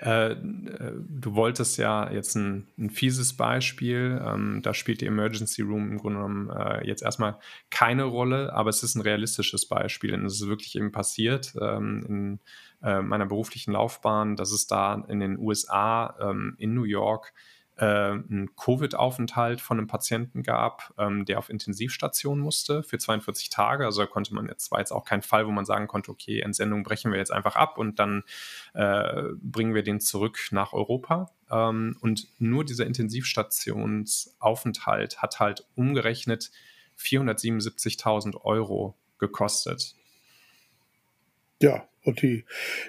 Äh, 0.00 0.36
du 0.40 1.34
wolltest 1.34 1.76
ja 1.76 2.10
jetzt 2.10 2.36
ein, 2.36 2.68
ein 2.78 2.90
fieses 2.90 3.36
Beispiel. 3.36 4.22
Ähm, 4.24 4.60
da 4.62 4.72
spielt 4.72 5.00
die 5.00 5.06
Emergency 5.06 5.62
Room 5.62 5.90
im 5.90 5.98
Grunde 5.98 6.18
genommen 6.18 6.50
äh, 6.50 6.86
jetzt 6.86 7.02
erstmal 7.02 7.38
keine 7.70 8.04
Rolle, 8.04 8.52
aber 8.52 8.70
es 8.70 8.82
ist 8.82 8.94
ein 8.94 9.02
realistisches 9.02 9.66
Beispiel 9.66 10.14
und 10.14 10.24
es 10.24 10.40
ist 10.40 10.48
wirklich 10.48 10.76
eben 10.76 10.92
passiert 10.92 11.54
ähm, 11.60 12.04
in 12.08 12.40
äh, 12.82 13.02
meiner 13.02 13.26
beruflichen 13.26 13.72
Laufbahn, 13.72 14.36
dass 14.36 14.52
es 14.52 14.68
da 14.68 15.04
in 15.08 15.18
den 15.18 15.36
USA, 15.38 16.16
ähm, 16.20 16.54
in 16.58 16.74
New 16.74 16.84
York, 16.84 17.32
äh, 17.78 17.84
einen 17.84 18.54
Covid-Aufenthalt 18.56 19.60
von 19.60 19.78
einem 19.78 19.86
Patienten 19.86 20.42
gab, 20.42 20.92
ähm, 20.98 21.24
der 21.24 21.38
auf 21.38 21.48
Intensivstation 21.48 22.40
musste 22.40 22.82
für 22.82 22.98
42 22.98 23.50
Tage. 23.50 23.84
Also 23.84 24.04
konnte 24.06 24.34
man 24.34 24.46
jetzt, 24.46 24.72
war 24.72 24.80
jetzt 24.80 24.90
auch 24.90 25.04
kein 25.04 25.22
Fall, 25.22 25.46
wo 25.46 25.52
man 25.52 25.64
sagen 25.64 25.86
konnte, 25.86 26.10
okay, 26.10 26.40
Entsendung 26.40 26.82
brechen 26.82 27.12
wir 27.12 27.18
jetzt 27.18 27.30
einfach 27.32 27.54
ab 27.56 27.78
und 27.78 28.00
dann 28.00 28.24
äh, 28.74 29.22
bringen 29.40 29.74
wir 29.74 29.84
den 29.84 30.00
zurück 30.00 30.48
nach 30.50 30.72
Europa. 30.72 31.30
Ähm, 31.50 31.96
und 32.00 32.26
nur 32.38 32.64
dieser 32.64 32.86
Intensivstationsaufenthalt 32.86 35.20
hat 35.22 35.40
halt 35.40 35.66
umgerechnet 35.76 36.50
477.000 36.98 38.40
Euro 38.42 38.96
gekostet. 39.18 39.94
Ja, 41.60 41.87
und 42.04 42.22
die 42.22 42.44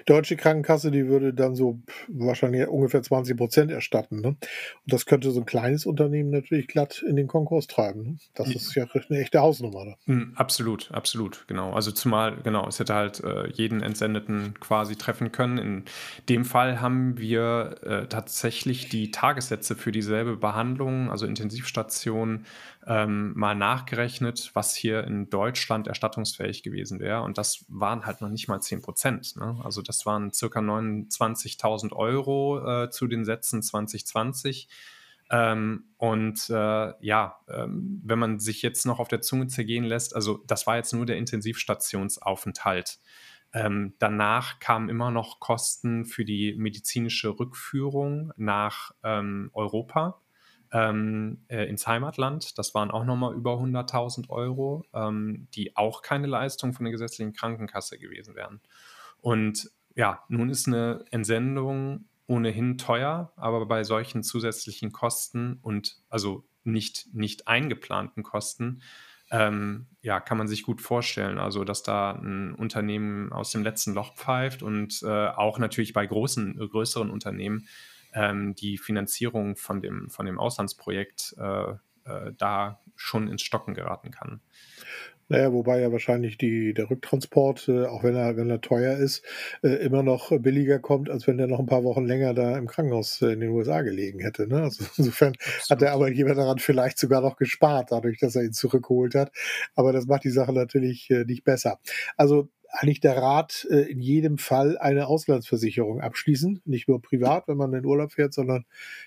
deutsche 0.06 0.36
Krankenkasse, 0.36 0.90
die 0.90 1.06
würde 1.06 1.34
dann 1.34 1.54
so 1.54 1.80
wahrscheinlich 2.08 2.66
ungefähr 2.68 3.02
20 3.02 3.36
Prozent 3.36 3.70
erstatten. 3.70 4.20
Ne? 4.20 4.28
Und 4.28 4.38
das 4.86 5.06
könnte 5.06 5.30
so 5.30 5.40
ein 5.40 5.46
kleines 5.46 5.86
Unternehmen 5.86 6.30
natürlich 6.30 6.68
glatt 6.68 7.04
in 7.06 7.16
den 7.16 7.26
Konkurs 7.26 7.66
treiben. 7.66 8.02
Ne? 8.02 8.16
Das 8.34 8.54
ist 8.54 8.74
ja 8.74 8.86
eine 9.08 9.20
echte 9.20 9.40
Hausnummer. 9.40 9.84
Ne? 9.84 9.96
Hm, 10.06 10.32
absolut, 10.36 10.90
absolut, 10.92 11.44
genau. 11.48 11.72
Also 11.72 11.90
zumal, 11.90 12.36
genau, 12.42 12.66
es 12.68 12.78
hätte 12.78 12.94
halt 12.94 13.22
äh, 13.22 13.48
jeden 13.48 13.82
Entsendeten 13.82 14.54
quasi 14.60 14.96
treffen 14.96 15.32
können. 15.32 15.58
In 15.58 15.84
dem 16.28 16.44
Fall 16.44 16.80
haben 16.80 17.18
wir 17.18 17.76
äh, 17.82 18.06
tatsächlich 18.06 18.88
die 18.88 19.10
Tagessätze 19.10 19.74
für 19.74 19.92
dieselbe 19.92 20.36
Behandlung, 20.36 21.10
also 21.10 21.26
Intensivstation, 21.26 22.46
ähm, 22.86 23.32
mal 23.36 23.54
nachgerechnet, 23.54 24.50
was 24.54 24.74
hier 24.74 25.04
in 25.04 25.28
Deutschland 25.28 25.86
erstattungsfähig 25.86 26.62
gewesen 26.62 26.98
wäre. 26.98 27.22
Und 27.22 27.36
das 27.36 27.64
waren 27.68 28.06
halt 28.06 28.20
noch 28.20 28.30
nicht 28.30 28.48
mal 28.48 28.60
10 28.60 28.80
Prozent. 28.80 29.36
Ne? 29.36 29.60
Also 29.62 29.82
das 29.82 30.06
waren 30.06 30.32
circa 30.32 30.60
29.000 30.60 31.92
Euro 31.92 32.84
äh, 32.84 32.90
zu 32.90 33.06
den 33.06 33.24
Sätzen 33.24 33.62
2020. 33.62 34.68
Ähm, 35.30 35.84
und 35.98 36.48
äh, 36.50 36.92
ja, 37.00 37.38
ähm, 37.48 38.00
wenn 38.04 38.18
man 38.18 38.40
sich 38.40 38.62
jetzt 38.62 38.86
noch 38.86 38.98
auf 38.98 39.08
der 39.08 39.20
Zunge 39.20 39.46
zergehen 39.46 39.84
lässt, 39.84 40.16
also 40.16 40.42
das 40.46 40.66
war 40.66 40.76
jetzt 40.76 40.92
nur 40.92 41.06
der 41.06 41.18
Intensivstationsaufenthalt. 41.18 42.98
Ähm, 43.52 43.94
danach 43.98 44.58
kamen 44.58 44.88
immer 44.88 45.10
noch 45.10 45.38
Kosten 45.38 46.06
für 46.06 46.24
die 46.24 46.54
medizinische 46.56 47.38
Rückführung 47.38 48.32
nach 48.36 48.92
ähm, 49.02 49.50
Europa 49.52 50.20
ähm, 50.72 51.44
äh, 51.48 51.64
ins 51.64 51.86
Heimatland. 51.86 52.58
Das 52.58 52.74
waren 52.74 52.90
auch 52.90 53.04
nochmal 53.04 53.34
über 53.34 53.54
100.000 53.54 54.28
Euro, 54.28 54.84
ähm, 54.94 55.48
die 55.54 55.76
auch 55.76 56.02
keine 56.02 56.26
Leistung 56.26 56.72
von 56.72 56.84
der 56.84 56.92
gesetzlichen 56.92 57.32
Krankenkasse 57.32 57.98
gewesen 57.98 58.34
wären. 58.34 58.60
Und 59.20 59.70
ja, 59.94 60.22
nun 60.28 60.50
ist 60.50 60.66
eine 60.66 61.04
Entsendung 61.10 62.04
ohnehin 62.26 62.78
teuer, 62.78 63.32
aber 63.36 63.66
bei 63.66 63.82
solchen 63.82 64.22
zusätzlichen 64.22 64.92
Kosten 64.92 65.58
und 65.62 65.96
also 66.08 66.44
nicht, 66.62 67.12
nicht 67.12 67.48
eingeplanten 67.48 68.22
Kosten, 68.22 68.82
ähm, 69.32 69.86
ja, 70.02 70.20
kann 70.20 70.38
man 70.38 70.48
sich 70.48 70.62
gut 70.62 70.80
vorstellen. 70.80 71.38
Also, 71.38 71.64
dass 71.64 71.82
da 71.82 72.12
ein 72.12 72.54
Unternehmen 72.54 73.32
aus 73.32 73.52
dem 73.52 73.62
letzten 73.62 73.94
Loch 73.94 74.14
pfeift 74.16 74.62
und 74.62 75.02
äh, 75.02 75.28
auch 75.28 75.58
natürlich 75.58 75.92
bei 75.92 76.04
großen, 76.06 76.56
größeren 76.56 77.10
Unternehmen 77.10 77.68
ähm, 78.14 78.54
die 78.54 78.78
Finanzierung 78.78 79.56
von 79.56 79.80
dem, 79.80 80.10
von 80.10 80.26
dem 80.26 80.38
Auslandsprojekt 80.38 81.34
äh, 81.38 81.72
äh, 82.04 82.32
da 82.36 82.80
schon 82.96 83.28
ins 83.28 83.42
Stocken 83.42 83.74
geraten 83.74 84.10
kann. 84.10 84.40
Naja, 85.30 85.52
wobei 85.52 85.80
ja 85.80 85.92
wahrscheinlich 85.92 86.38
die, 86.38 86.74
der 86.74 86.90
Rücktransport, 86.90 87.68
äh, 87.68 87.86
auch 87.86 88.02
wenn 88.02 88.16
er, 88.16 88.36
wenn 88.36 88.50
er 88.50 88.60
teuer 88.60 88.96
ist, 88.96 89.24
äh, 89.62 89.68
immer 89.76 90.02
noch 90.02 90.36
billiger 90.40 90.80
kommt, 90.80 91.08
als 91.08 91.28
wenn 91.28 91.38
der 91.38 91.46
noch 91.46 91.60
ein 91.60 91.66
paar 91.66 91.84
Wochen 91.84 92.04
länger 92.04 92.34
da 92.34 92.58
im 92.58 92.66
Krankenhaus 92.66 93.22
äh, 93.22 93.34
in 93.34 93.40
den 93.40 93.50
USA 93.50 93.82
gelegen 93.82 94.18
hätte. 94.18 94.48
Ne? 94.48 94.62
Also 94.62 94.84
insofern 94.96 95.34
Absolut. 95.34 95.70
hat 95.70 95.80
der 95.82 95.92
Arbeitgeber 95.92 96.34
daran 96.34 96.58
vielleicht 96.58 96.98
sogar 96.98 97.20
noch 97.20 97.36
gespart, 97.36 97.92
dadurch, 97.92 98.18
dass 98.18 98.34
er 98.34 98.42
ihn 98.42 98.52
zurückgeholt 98.52 99.14
hat. 99.14 99.30
Aber 99.76 99.92
das 99.92 100.06
macht 100.06 100.24
die 100.24 100.30
Sache 100.30 100.52
natürlich 100.52 101.08
äh, 101.10 101.24
nicht 101.24 101.44
besser. 101.44 101.78
Also 102.16 102.48
eigentlich 102.72 103.00
der 103.00 103.16
Rat, 103.16 103.66
äh, 103.70 103.90
in 103.90 104.00
jedem 104.00 104.38
Fall 104.38 104.78
eine 104.78 105.06
Auslandsversicherung 105.06 106.00
abschließen. 106.00 106.62
Nicht 106.64 106.88
nur 106.88 107.02
privat, 107.02 107.48
wenn 107.48 107.56
man 107.56 107.72
in 107.74 107.84
Urlaub 107.84 108.12
fährt, 108.12 108.32
sondern 108.32 108.64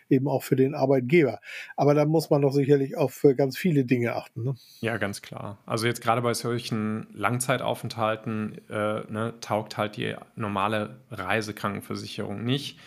eben 0.09 0.27
auch 0.27 0.43
für 0.43 0.55
den 0.55 0.75
Arbeitgeber. 0.75 1.39
Aber 1.77 1.93
da 1.93 2.05
muss 2.05 2.29
man 2.29 2.41
doch 2.41 2.51
sicherlich 2.51 2.97
auf 2.97 3.23
äh, 3.23 3.33
ganz 3.33 3.57
viele 3.57 3.85
Dinge 3.85 4.15
achten. 4.15 4.43
Ne? 4.43 4.55
Ja, 4.81 4.97
ganz 4.97 5.21
klar. 5.21 5.59
Also 5.65 5.87
jetzt 5.87 6.01
gerade 6.01 6.21
bei 6.21 6.33
solchen 6.33 7.07
Langzeitaufenthalten 7.13 8.61
äh, 8.69 9.11
ne, 9.11 9.33
taugt 9.41 9.77
halt 9.77 9.97
die 9.97 10.15
normale 10.35 11.01
Reisekrankenversicherung 11.09 12.43
nicht. 12.43 12.79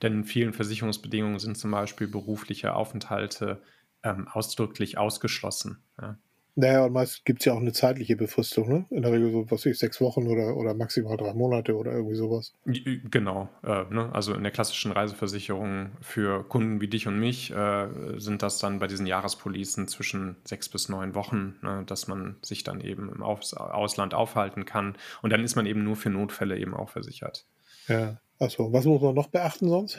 Denn 0.00 0.12
in 0.14 0.24
vielen 0.24 0.52
Versicherungsbedingungen 0.52 1.38
sind 1.38 1.56
zum 1.56 1.70
Beispiel 1.70 2.08
berufliche 2.08 2.74
Aufenthalte 2.74 3.62
ähm, 4.02 4.26
ausdrücklich 4.28 4.98
ausgeschlossen. 4.98 5.78
Ja. 6.00 6.18
Naja, 6.54 6.84
und 6.84 6.92
meist 6.92 7.24
gibt 7.24 7.40
es 7.40 7.46
ja 7.46 7.54
auch 7.54 7.60
eine 7.60 7.72
zeitliche 7.72 8.14
Befristung, 8.14 8.68
ne? 8.68 8.86
In 8.90 9.02
der 9.02 9.12
Regel 9.12 9.32
so, 9.32 9.44
was 9.50 9.60
weiß 9.60 9.66
ich, 9.66 9.78
sechs 9.78 10.00
Wochen 10.02 10.26
oder, 10.26 10.54
oder 10.56 10.74
maximal 10.74 11.16
drei 11.16 11.32
Monate 11.32 11.74
oder 11.74 11.92
irgendwie 11.92 12.16
sowas. 12.16 12.52
Genau, 12.64 13.48
äh, 13.64 13.84
ne? 13.88 14.10
Also 14.12 14.34
in 14.34 14.42
der 14.42 14.52
klassischen 14.52 14.92
Reiseversicherung 14.92 15.92
für 16.02 16.44
Kunden 16.46 16.82
wie 16.82 16.88
dich 16.88 17.06
und 17.06 17.18
mich 17.18 17.50
äh, 17.52 17.88
sind 18.18 18.42
das 18.42 18.58
dann 18.58 18.80
bei 18.80 18.86
diesen 18.86 19.06
Jahrespolicen 19.06 19.88
zwischen 19.88 20.36
sechs 20.44 20.68
bis 20.68 20.90
neun 20.90 21.14
Wochen, 21.14 21.56
ne? 21.62 21.84
dass 21.86 22.06
man 22.06 22.36
sich 22.42 22.64
dann 22.64 22.82
eben 22.82 23.10
im 23.10 23.22
Aus 23.22 23.54
Ausland 23.54 24.12
aufhalten 24.12 24.66
kann. 24.66 24.96
Und 25.22 25.30
dann 25.30 25.42
ist 25.44 25.56
man 25.56 25.64
eben 25.64 25.82
nur 25.84 25.96
für 25.96 26.10
Notfälle 26.10 26.58
eben 26.58 26.74
auch 26.74 26.90
versichert. 26.90 27.46
Ja, 27.88 28.20
achso. 28.38 28.72
Was 28.72 28.84
muss 28.84 29.00
man 29.00 29.14
noch 29.14 29.28
beachten 29.28 29.68
sonst? 29.68 29.98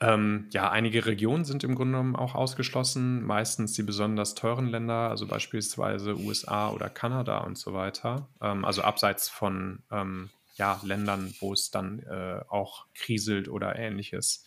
Ähm, 0.00 0.46
ja, 0.52 0.70
einige 0.70 1.06
Regionen 1.06 1.44
sind 1.44 1.64
im 1.64 1.74
Grunde 1.74 1.92
genommen 1.92 2.14
auch 2.14 2.36
ausgeschlossen, 2.36 3.24
meistens 3.24 3.72
die 3.72 3.82
besonders 3.82 4.34
teuren 4.34 4.68
Länder, 4.68 5.10
also 5.10 5.26
beispielsweise 5.26 6.16
USA 6.16 6.70
oder 6.70 6.88
Kanada 6.88 7.38
und 7.38 7.58
so 7.58 7.72
weiter. 7.72 8.28
Ähm, 8.40 8.64
also 8.64 8.82
abseits 8.82 9.28
von 9.28 9.82
ähm, 9.90 10.30
ja, 10.56 10.80
Ländern, 10.84 11.34
wo 11.40 11.52
es 11.52 11.70
dann 11.70 12.00
äh, 12.00 12.40
auch 12.48 12.86
kriselt 12.94 13.48
oder 13.48 13.76
ähnliches. 13.76 14.44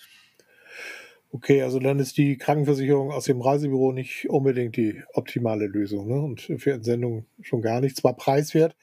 Okay, 1.34 1.62
also 1.62 1.80
dann 1.80 2.00
ist 2.00 2.18
die 2.18 2.38
Krankenversicherung 2.38 3.12
aus 3.12 3.24
dem 3.24 3.40
Reisebüro 3.40 3.94
nicht 3.94 4.30
unbedingt 4.30 4.76
die 4.76 5.02
optimale 5.14 5.68
Lösung. 5.68 6.10
Ne? 6.10 6.20
Und 6.20 6.42
für 6.42 6.74
Entsendung 6.74 7.26
schon 7.42 7.62
gar 7.62 7.80
nicht. 7.80 7.96
Zwar 7.96 8.18
preiswert, 8.18 8.76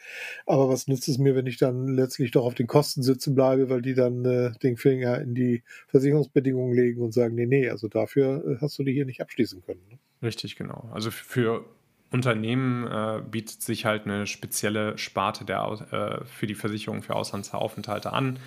aber 0.46 0.70
was 0.70 0.88
nützt 0.88 1.08
es 1.08 1.18
mir, 1.18 1.36
wenn 1.36 1.46
ich 1.46 1.58
dann 1.58 1.88
letztlich 1.88 2.30
doch 2.30 2.46
auf 2.46 2.54
den 2.54 2.66
Kosten 2.66 3.02
sitzen 3.02 3.34
bleibe, 3.34 3.68
weil 3.68 3.82
die 3.82 3.92
dann 3.92 4.24
äh, 4.24 4.52
den 4.62 4.78
Finger 4.78 5.20
in 5.20 5.34
die 5.34 5.62
Versicherungsbedingungen 5.88 6.74
legen 6.74 7.02
und 7.02 7.12
sagen, 7.12 7.34
nee, 7.34 7.44
nee, 7.44 7.68
also 7.68 7.88
dafür 7.88 8.42
äh, 8.46 8.56
hast 8.62 8.78
du 8.78 8.82
die 8.82 8.94
hier 8.94 9.04
nicht 9.04 9.20
abschließen 9.20 9.62
können. 9.62 9.82
Ne? 9.90 9.98
Richtig, 10.22 10.56
genau. 10.56 10.88
Also 10.94 11.10
für 11.10 11.66
Unternehmen 12.10 12.86
äh, 12.86 13.20
bietet 13.30 13.60
sich 13.60 13.84
halt 13.84 14.06
eine 14.06 14.26
spezielle 14.26 14.96
Sparte 14.96 15.44
der, 15.44 16.22
äh, 16.22 16.24
für 16.24 16.46
die 16.46 16.54
Versicherung 16.54 17.02
für 17.02 17.14
Auslandsaufenthalte 17.14 18.14
an 18.14 18.38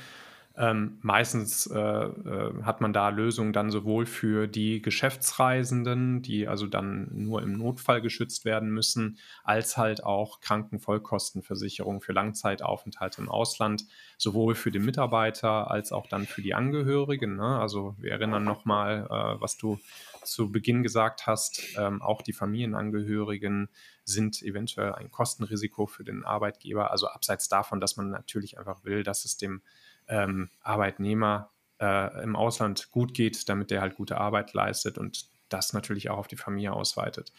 ähm, 0.58 1.00
meistens 1.01 1.65
äh, 1.67 1.79
äh, 1.79 2.63
hat 2.63 2.81
man 2.81 2.91
da 2.91 3.10
Lösungen 3.10 3.53
dann 3.53 3.72
sowohl 3.72 4.05
für 4.05 4.48
die 4.48 4.81
Geschäftsreisenden, 4.81 6.22
die 6.22 6.48
also 6.48 6.67
dann 6.67 7.10
nur 7.13 7.41
im 7.41 7.58
Notfall 7.58 8.01
geschützt 8.01 8.43
werden 8.43 8.70
müssen, 8.70 9.17
als 9.43 9.77
halt 9.77 10.03
auch 10.03 10.41
Krankenvollkostenversicherung 10.41 12.01
für 12.01 12.12
Langzeitaufenthalte 12.12 13.22
im 13.22 13.29
Ausland, 13.29 13.86
sowohl 14.17 14.55
für 14.55 14.72
den 14.72 14.84
Mitarbeiter 14.84 15.72
als 15.72 15.93
auch 15.93 16.08
dann 16.08 16.25
für 16.25 16.41
die 16.41 16.53
Angehörigen. 16.53 17.38
Ne? 17.38 17.60
Also 17.60 17.96
wir 18.00 18.12
erinnern 18.12 18.43
nochmal, 18.43 19.08
äh, 19.10 19.41
was 19.41 19.58
du 19.58 19.79
zu 20.24 20.51
Beginn 20.51 20.84
gesagt 20.84 21.27
hast, 21.27 21.75
ähm, 21.77 22.01
auch 22.01 22.22
die 22.22 22.34
Familienangehörigen 22.34 23.70
sind 24.03 24.41
eventuell 24.41 24.93
ein 24.93 25.10
Kostenrisiko 25.12 25.88
für 25.88 26.03
den 26.03 26.25
Arbeitgeber. 26.25 26.91
Also 26.91 27.08
abseits 27.08 27.48
davon, 27.48 27.79
dass 27.79 27.98
man 27.98 28.10
natürlich 28.10 28.60
einfach 28.60 28.84
will, 28.84 29.03
dass 29.03 29.25
es 29.25 29.38
dem 29.38 29.62
ähm, 30.08 30.50
Arbeitnehmer 30.62 31.51
äh, 31.79 32.24
im 32.24 32.36
Ausland 32.36 32.91
gut 32.91 33.13
geht, 33.13 33.50
damit 33.50 33.72
der 33.72 33.81
halt 33.81 33.96
gute 33.96 34.17
Arbeit 34.17 34.53
leistet 34.53 34.98
und 34.98 35.31
das 35.51 35.74
natürlich 35.74 36.10
auch 36.10 36.17
auf 36.17 36.27
die 36.27 36.38
Familie 36.38 36.74
ausweitet. 36.74 37.34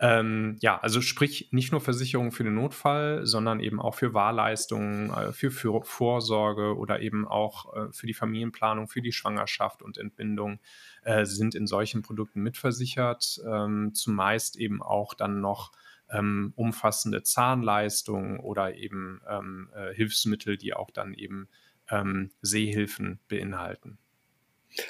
Ähm, 0.00 0.56
ja, 0.60 0.78
also 0.80 1.00
sprich 1.00 1.48
nicht 1.52 1.70
nur 1.70 1.80
Versicherungen 1.80 2.32
für 2.32 2.44
den 2.44 2.54
Notfall, 2.54 3.24
sondern 3.24 3.60
eben 3.60 3.80
auch 3.80 3.94
für 3.94 4.14
Wahlleistungen, 4.14 5.10
äh, 5.10 5.32
für, 5.32 5.50
für, 5.50 5.82
Vorsorge 5.84 6.76
oder 6.76 7.00
eben 7.00 7.26
auch 7.26 7.74
äh, 7.74 7.92
für 7.92 8.06
die 8.06 8.14
Familienplanung, 8.14 8.88
für 8.88 9.02
die 9.02 9.12
Schwangerschaft 9.12 9.82
und 9.82 9.98
Entbindung 9.98 10.58
äh, 11.02 11.24
sind 11.24 11.54
in 11.54 11.66
solchen 11.66 12.02
Produkten 12.02 12.42
mitversichert. 12.42 13.40
Ähm, 13.46 13.94
zumeist 13.94 14.56
eben 14.56 14.82
auch 14.82 15.14
dann 15.14 15.40
noch 15.40 15.72
ähm, 16.10 16.52
umfassende 16.56 17.22
Zahnleistungen 17.22 18.38
oder 18.40 18.74
eben 18.74 19.20
ähm, 19.28 19.70
äh, 19.74 19.94
Hilfsmittel, 19.94 20.56
die 20.56 20.74
auch 20.74 20.90
dann 20.90 21.14
eben 21.14 21.48
ähm, 21.92 22.30
Seehilfen 22.40 23.20
beinhalten. 23.28 23.98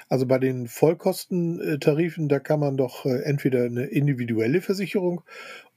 Also 0.09 0.27
bei 0.27 0.39
den 0.39 0.69
Vollkostentarifen, 0.69 2.29
da 2.29 2.39
kann 2.39 2.61
man 2.61 2.77
doch 2.77 3.05
äh, 3.05 3.23
entweder 3.25 3.65
eine 3.65 3.87
individuelle 3.87 4.61
Versicherung 4.61 5.23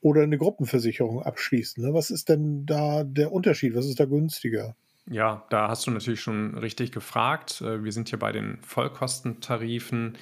oder 0.02 0.22
eine 0.22 0.38
Gruppenversicherung 0.38 1.24
abschließen. 1.24 1.84
Ne? 1.84 1.94
Was 1.94 2.12
ist 2.12 2.30
denn 2.30 2.66
da 2.66 3.04
der 3.04 3.32
Unterschied? 3.32 3.76
Was 3.76 3.88
ist 3.88 4.00
da 4.00 4.06
günstiger? 4.06 4.76
Ja, 5.10 5.46
da 5.50 5.68
hast 5.68 5.86
du 5.86 5.92
natürlich 5.92 6.22
schon 6.22 6.58
richtig 6.58 6.92
gefragt. 6.92 7.62
Äh, 7.62 7.84
wir 7.84 7.92
sind 7.92 8.10
hier 8.10 8.20
bei 8.20 8.32
den 8.32 8.60
Vollkostentarifen. 8.62 10.18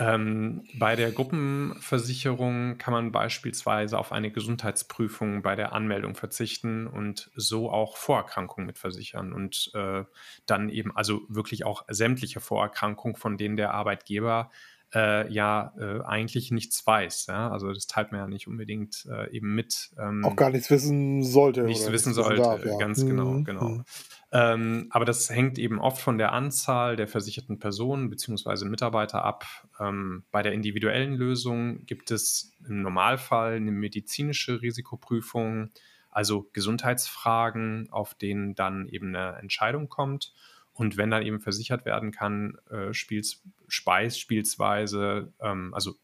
Ähm, 0.00 0.64
bei 0.78 0.96
der 0.96 1.12
Gruppenversicherung 1.12 2.78
kann 2.78 2.94
man 2.94 3.12
beispielsweise 3.12 3.98
auf 3.98 4.12
eine 4.12 4.30
Gesundheitsprüfung 4.30 5.42
bei 5.42 5.56
der 5.56 5.74
Anmeldung 5.74 6.14
verzichten 6.14 6.86
und 6.86 7.30
so 7.36 7.70
auch 7.70 7.98
Vorerkrankungen 7.98 8.66
mitversichern 8.66 9.34
und 9.34 9.70
äh, 9.74 10.04
dann 10.46 10.70
eben 10.70 10.96
also 10.96 11.20
wirklich 11.28 11.66
auch 11.66 11.84
sämtliche 11.88 12.40
Vorerkrankungen, 12.40 13.14
von 13.14 13.36
denen 13.36 13.58
der 13.58 13.74
Arbeitgeber 13.74 14.50
äh, 14.94 15.30
ja 15.30 15.74
äh, 15.78 16.02
eigentlich 16.02 16.50
nichts 16.50 16.86
weiß. 16.86 17.26
Ja? 17.26 17.50
Also 17.50 17.70
das 17.70 17.86
teilt 17.86 18.10
man 18.10 18.22
ja 18.22 18.26
nicht 18.26 18.48
unbedingt 18.48 19.06
äh, 19.10 19.30
eben 19.30 19.54
mit. 19.54 19.90
Ähm, 19.98 20.24
auch 20.24 20.36
gar 20.36 20.48
nichts 20.50 20.70
wissen 20.70 21.22
sollte. 21.22 21.64
Nichts 21.64 21.92
wissen 21.92 22.14
sollte, 22.14 22.40
darf, 22.40 22.64
ja. 22.64 22.78
ganz 22.78 23.04
genau, 23.04 23.32
mhm. 23.32 23.44
genau. 23.44 23.68
Mhm. 23.68 23.84
Ähm, 24.32 24.86
aber 24.90 25.04
das 25.04 25.28
hängt 25.28 25.58
eben 25.58 25.80
oft 25.80 26.00
von 26.00 26.16
der 26.16 26.32
Anzahl 26.32 26.94
der 26.94 27.08
versicherten 27.08 27.58
Personen 27.58 28.10
bzw. 28.10 28.64
Mitarbeiter 28.64 29.24
ab. 29.24 29.44
Ähm, 29.80 30.24
bei 30.30 30.42
der 30.42 30.52
individuellen 30.52 31.14
Lösung 31.14 31.84
gibt 31.86 32.10
es 32.12 32.52
im 32.68 32.82
Normalfall 32.82 33.54
eine 33.54 33.72
medizinische 33.72 34.62
Risikoprüfung, 34.62 35.70
also 36.10 36.48
Gesundheitsfragen, 36.52 37.88
auf 37.90 38.14
denen 38.14 38.54
dann 38.54 38.86
eben 38.88 39.14
eine 39.14 39.36
Entscheidung 39.38 39.88
kommt. 39.88 40.32
Und 40.74 40.96
wenn 40.96 41.10
dann 41.10 41.24
eben 41.24 41.40
versichert 41.40 41.84
werden 41.84 42.12
kann, 42.12 42.56
äh, 42.70 42.94
spiels, 42.94 43.42
beispielsweise, 43.84 45.32
ähm, 45.40 45.74
also 45.74 45.96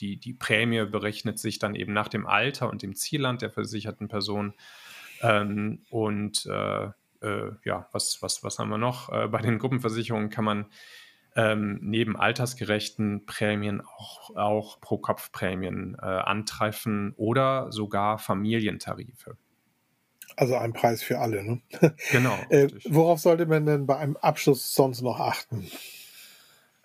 die, 0.00 0.18
die 0.18 0.34
Prämie 0.34 0.84
berechnet 0.84 1.38
sich 1.38 1.58
dann 1.58 1.74
eben 1.74 1.92
nach 1.92 2.08
dem 2.08 2.26
Alter 2.26 2.70
und 2.70 2.82
dem 2.82 2.94
Zielland 2.94 3.42
der 3.42 3.50
versicherten 3.50 4.08
Person. 4.08 4.54
Ähm, 5.22 5.80
und 5.90 6.46
äh, 6.46 6.88
äh, 7.22 7.50
ja, 7.64 7.88
was, 7.92 8.22
was, 8.22 8.42
was 8.42 8.58
haben 8.58 8.70
wir 8.70 8.78
noch? 8.78 9.10
Äh, 9.10 9.28
bei 9.28 9.40
den 9.40 9.58
Gruppenversicherungen 9.58 10.30
kann 10.30 10.44
man 10.44 10.66
ähm, 11.36 11.78
neben 11.82 12.16
altersgerechten 12.16 13.26
Prämien 13.26 13.80
auch, 13.80 14.36
auch 14.36 14.80
Pro-Kopf-Prämien 14.80 15.96
äh, 16.00 16.04
antreffen 16.04 17.12
oder 17.16 17.72
sogar 17.72 18.18
Familientarife. 18.18 19.36
Also 20.36 20.56
ein 20.56 20.72
Preis 20.72 21.02
für 21.02 21.18
alle, 21.18 21.44
ne? 21.44 21.60
Genau. 22.10 22.36
äh, 22.50 22.68
worauf 22.88 23.20
sollte 23.20 23.46
man 23.46 23.66
denn 23.66 23.86
bei 23.86 23.96
einem 23.96 24.16
Abschluss 24.16 24.74
sonst 24.74 25.02
noch 25.02 25.20
achten? 25.20 25.68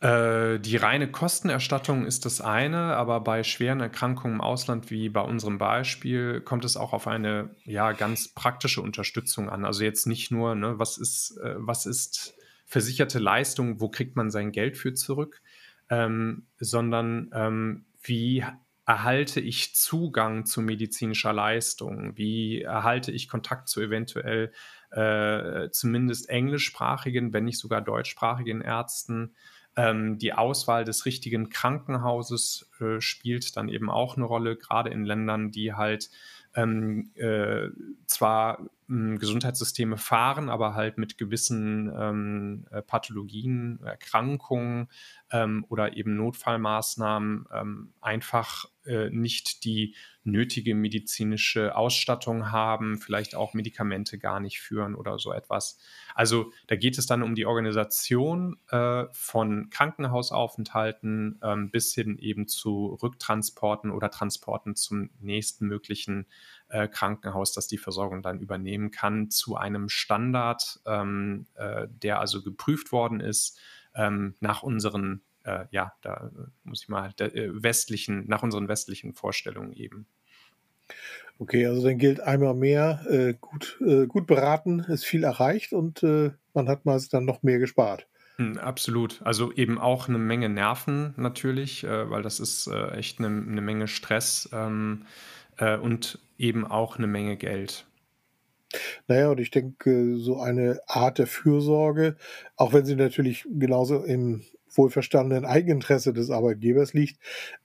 Äh, 0.01 0.59
die 0.59 0.77
reine 0.77 1.11
Kostenerstattung 1.11 2.05
ist 2.05 2.25
das 2.25 2.39
eine, 2.39 2.95
aber 2.95 3.19
bei 3.19 3.43
schweren 3.43 3.81
Erkrankungen 3.81 4.35
im 4.35 4.41
Ausland, 4.41 4.89
wie 4.91 5.09
bei 5.09 5.21
unserem 5.21 5.57
Beispiel, 5.57 6.39
kommt 6.39 6.63
es 6.63 6.77
auch 6.77 6.93
auf 6.93 7.07
eine 7.07 7.49
ja, 7.65 7.91
ganz 7.91 8.29
praktische 8.29 8.81
Unterstützung 8.81 9.49
an. 9.49 9.65
Also 9.65 9.83
jetzt 9.83 10.07
nicht 10.07 10.31
nur, 10.31 10.55
ne, 10.55 10.79
was, 10.79 10.97
ist, 10.97 11.37
äh, 11.43 11.55
was 11.57 11.85
ist 11.85 12.33
versicherte 12.65 13.19
Leistung, 13.19 13.81
wo 13.81 13.89
kriegt 13.89 14.15
man 14.15 14.31
sein 14.31 14.51
Geld 14.53 14.77
für 14.77 14.93
zurück, 14.93 15.41
ähm, 15.89 16.45
sondern 16.59 17.29
ähm, 17.33 17.85
wie 18.01 18.45
erhalte 18.85 19.41
ich 19.41 19.75
Zugang 19.75 20.45
zu 20.45 20.61
medizinischer 20.61 21.33
Leistung? 21.33 22.15
Wie 22.15 22.61
erhalte 22.61 23.11
ich 23.11 23.27
Kontakt 23.27 23.67
zu 23.67 23.81
eventuell 23.81 24.53
äh, 24.91 25.69
zumindest 25.71 26.29
englischsprachigen, 26.29 27.33
wenn 27.33 27.45
nicht 27.45 27.59
sogar 27.59 27.81
deutschsprachigen 27.81 28.61
Ärzten? 28.61 29.35
Ähm, 29.79 30.17
die 30.17 30.33
Auswahl 30.33 30.83
des 30.83 31.05
richtigen 31.05 31.49
Krankenhauses 31.49 32.69
äh, 32.81 32.99
spielt 32.99 33.55
dann 33.55 33.69
eben 33.69 33.89
auch 33.89 34.17
eine 34.17 34.25
Rolle, 34.25 34.57
gerade 34.57 34.89
in 34.89 35.05
Ländern, 35.05 35.51
die 35.51 35.73
halt 35.73 36.09
ähm, 36.53 37.11
äh, 37.15 37.69
zwar 38.05 38.59
ähm, 38.89 39.19
Gesundheitssysteme 39.19 39.95
fahren, 39.95 40.49
aber 40.49 40.73
halt 40.73 40.97
mit 40.97 41.17
gewissen 41.17 41.89
ähm, 41.97 42.65
äh, 42.71 42.81
Pathologien, 42.81 43.79
Erkrankungen 43.81 44.89
ähm, 45.31 45.65
oder 45.69 45.95
eben 45.95 46.17
Notfallmaßnahmen 46.17 47.45
ähm, 47.53 47.93
einfach 48.01 48.65
äh, 48.89 49.09
nicht 49.11 49.63
die 49.63 49.95
nötige 50.23 50.75
medizinische 50.75 51.75
Ausstattung 51.75 52.51
haben, 52.51 52.97
vielleicht 52.99 53.35
auch 53.35 53.53
Medikamente 53.53 54.17
gar 54.17 54.39
nicht 54.39 54.59
führen 54.59 54.95
oder 54.95 55.19
so 55.19 55.31
etwas. 55.31 55.77
Also 56.13 56.51
da 56.67 56.75
geht 56.75 56.97
es 56.97 57.05
dann 57.05 57.23
um 57.23 57.35
die 57.35 57.45
Organisation 57.45 58.57
äh, 58.69 59.05
von 59.11 59.69
Krankenhausaufenthalten 59.69 61.39
ähm, 61.43 61.71
bis 61.71 61.93
hin 61.93 62.17
eben 62.17 62.47
zu 62.47 62.97
Rücktransporten 63.01 63.91
oder 63.91 64.09
Transporten 64.09 64.75
zum 64.75 65.09
nächsten 65.19 65.67
möglichen 65.67 66.25
äh, 66.69 66.87
Krankenhaus, 66.87 67.53
das 67.53 67.67
die 67.67 67.77
Versorgung 67.77 68.21
dann 68.21 68.39
übernehmen 68.39 68.91
kann, 68.91 69.29
zu 69.29 69.55
einem 69.55 69.87
Standard, 69.89 70.79
ähm, 70.85 71.47
äh, 71.55 71.87
der 71.89 72.19
also 72.19 72.43
geprüft 72.43 72.91
worden 72.91 73.19
ist 73.19 73.59
ähm, 73.95 74.35
nach 74.39 74.63
unseren 74.63 75.21
äh, 75.49 75.67
ja, 75.71 75.93
da 76.01 76.31
muss 76.63 76.83
ich 76.83 76.89
mal 76.89 77.13
der, 77.19 77.35
äh, 77.35 77.63
westlichen, 77.63 78.25
nach 78.27 78.43
unseren 78.43 78.67
westlichen 78.67 79.13
Vorstellungen 79.13 79.73
eben. 79.73 80.07
Okay, 81.39 81.65
also 81.65 81.81
dann 81.87 81.97
gilt 81.97 82.19
einmal 82.19 82.53
mehr, 82.53 83.01
äh, 83.09 83.33
gut, 83.39 83.79
äh, 83.85 84.07
gut 84.07 84.27
beraten 84.27 84.79
ist 84.79 85.05
viel 85.05 85.23
erreicht 85.23 85.71
und 85.73 86.03
äh, 86.03 86.31
man 86.53 86.67
hat 86.67 86.85
meist 86.85 87.13
dann 87.13 87.25
noch 87.25 87.43
mehr 87.43 87.59
gespart. 87.59 88.07
Hm, 88.37 88.57
absolut. 88.57 89.21
Also 89.23 89.51
eben 89.51 89.77
auch 89.77 90.07
eine 90.07 90.17
Menge 90.17 90.49
Nerven 90.49 91.13
natürlich, 91.17 91.83
äh, 91.83 92.09
weil 92.09 92.21
das 92.23 92.39
ist 92.39 92.67
äh, 92.67 92.91
echt 92.91 93.19
eine 93.19 93.29
'ne 93.29 93.61
Menge 93.61 93.87
Stress, 93.87 94.49
ähm, 94.53 95.05
äh, 95.57 95.77
und 95.77 96.19
eben 96.37 96.65
auch 96.65 96.97
eine 96.97 97.07
Menge 97.07 97.37
Geld. 97.37 97.85
Naja, 99.07 99.29
und 99.31 99.39
ich 99.39 99.51
denke, 99.51 100.17
so 100.17 100.39
eine 100.39 100.79
Art 100.87 101.17
der 101.17 101.27
Fürsorge, 101.27 102.15
auch 102.55 102.73
wenn 102.73 102.85
sie 102.85 102.95
natürlich 102.95 103.45
genauso 103.49 104.03
im 104.03 104.43
wohlverstandenen 104.73 105.45
Eigeninteresse 105.45 106.13
des 106.13 106.29
Arbeitgebers 106.29 106.93
liegt, 106.93 107.19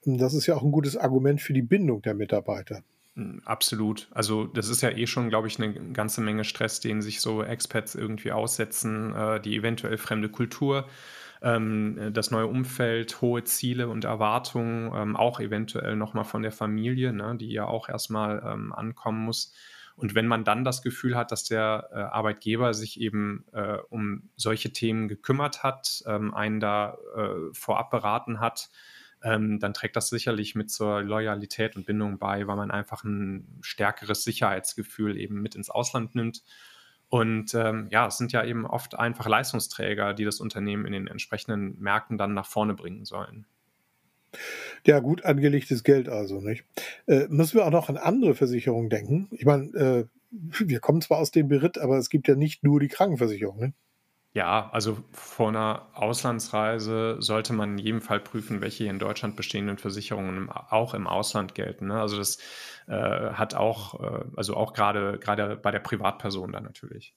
das 0.04 0.34
ist 0.34 0.46
ja 0.46 0.56
auch 0.56 0.62
ein 0.62 0.72
gutes 0.72 0.96
Argument 0.96 1.40
für 1.40 1.52
die 1.52 1.62
Bindung 1.62 2.02
der 2.02 2.14
Mitarbeiter. 2.14 2.82
Hm, 3.16 3.42
absolut. 3.44 4.08
Also, 4.10 4.44
das 4.44 4.68
ist 4.68 4.80
ja 4.82 4.90
eh 4.90 5.06
schon, 5.06 5.28
glaube 5.28 5.46
ich, 5.46 5.60
eine 5.60 5.72
ganze 5.92 6.20
Menge 6.20 6.44
Stress, 6.44 6.80
den 6.80 7.00
sich 7.00 7.20
so 7.20 7.42
Expats 7.42 7.94
irgendwie 7.94 8.32
aussetzen, 8.32 9.14
äh, 9.14 9.40
die 9.40 9.56
eventuell 9.56 9.98
fremde 9.98 10.28
Kultur, 10.28 10.88
ähm, 11.40 11.96
äh, 11.98 12.10
das 12.10 12.30
neue 12.32 12.46
Umfeld, 12.46 13.20
hohe 13.20 13.44
Ziele 13.44 13.88
und 13.88 14.04
Erwartungen, 14.04 14.92
ähm, 14.94 15.16
auch 15.16 15.38
eventuell 15.38 15.94
noch 15.94 16.14
mal 16.14 16.24
von 16.24 16.42
der 16.42 16.52
Familie, 16.52 17.12
ne, 17.12 17.36
die 17.38 17.52
ja 17.52 17.66
auch 17.66 17.88
erst 17.88 18.10
mal, 18.10 18.42
ähm, 18.44 18.72
ankommen 18.72 19.24
muss. 19.24 19.52
Und 19.96 20.14
wenn 20.14 20.26
man 20.26 20.44
dann 20.44 20.64
das 20.64 20.82
Gefühl 20.82 21.16
hat, 21.16 21.30
dass 21.30 21.44
der, 21.44 21.88
äh, 21.92 21.96
Arbeitgeber 21.96 22.74
sich 22.74 23.00
eben, 23.00 23.44
äh, 23.52 23.78
um 23.90 24.30
solche 24.36 24.72
Themen 24.72 25.08
gekümmert 25.08 25.62
hat, 25.62 26.02
ähm, 26.06 26.34
einen 26.34 26.60
da, 26.60 26.98
äh, 27.16 27.52
vorab 27.52 27.90
beraten 27.90 28.40
hat, 28.40 28.70
ähm, 29.22 29.58
dann 29.58 29.72
trägt 29.72 29.96
das 29.96 30.08
sicherlich 30.10 30.54
mit 30.54 30.70
zur 30.70 31.02
Loyalität 31.02 31.76
und 31.76 31.86
Bindung 31.86 32.18
bei, 32.18 32.46
weil 32.46 32.56
man 32.56 32.70
einfach 32.70 33.04
ein 33.04 33.58
stärkeres 33.62 34.24
Sicherheitsgefühl 34.24 35.16
eben 35.16 35.40
mit 35.40 35.54
ins 35.54 35.70
Ausland 35.70 36.14
nimmt. 36.14 36.42
Und 37.08 37.54
ähm, 37.54 37.88
ja, 37.90 38.06
es 38.06 38.18
sind 38.18 38.32
ja 38.32 38.44
eben 38.44 38.66
oft 38.66 38.98
einfach 38.98 39.26
Leistungsträger, 39.26 40.14
die 40.14 40.24
das 40.24 40.40
Unternehmen 40.40 40.84
in 40.84 40.92
den 40.92 41.06
entsprechenden 41.06 41.78
Märkten 41.80 42.18
dann 42.18 42.34
nach 42.34 42.46
vorne 42.46 42.74
bringen 42.74 43.04
sollen. 43.04 43.46
Ja, 44.86 45.00
gut 45.00 45.24
angelegtes 45.24 45.84
Geld 45.84 46.08
also, 46.08 46.40
nicht? 46.40 46.64
Äh, 47.06 47.26
müssen 47.28 47.56
wir 47.56 47.66
auch 47.66 47.70
noch 47.70 47.88
an 47.88 47.96
andere 47.96 48.34
Versicherungen 48.34 48.90
denken? 48.90 49.28
Ich 49.32 49.44
meine, 49.44 49.66
äh, 49.74 50.04
wir 50.30 50.80
kommen 50.80 51.00
zwar 51.00 51.18
aus 51.18 51.30
dem 51.30 51.48
Beritt, 51.48 51.78
aber 51.78 51.98
es 51.98 52.10
gibt 52.10 52.28
ja 52.28 52.34
nicht 52.34 52.64
nur 52.64 52.80
die 52.80 52.88
Krankenversicherung, 52.88 53.58
ne? 53.58 53.72
Ja, 54.34 54.68
also 54.72 54.98
vor 55.12 55.50
einer 55.50 55.86
Auslandsreise 55.94 57.18
sollte 57.20 57.52
man 57.52 57.72
in 57.72 57.78
jedem 57.78 58.00
Fall 58.00 58.18
prüfen, 58.18 58.60
welche 58.60 58.82
hier 58.82 58.90
in 58.90 58.98
Deutschland 58.98 59.36
bestehenden 59.36 59.78
Versicherungen 59.78 60.50
auch 60.50 60.92
im 60.92 61.06
Ausland 61.06 61.54
gelten. 61.54 61.86
Ne? 61.86 62.00
Also 62.00 62.16
das 62.16 62.38
äh, 62.88 62.92
hat 62.92 63.54
auch, 63.54 64.00
äh, 64.02 64.24
also 64.34 64.56
auch 64.56 64.72
gerade 64.72 65.20
gerade 65.20 65.54
bei 65.54 65.70
der 65.70 65.78
Privatperson 65.78 66.50
dann 66.50 66.64
natürlich. 66.64 67.14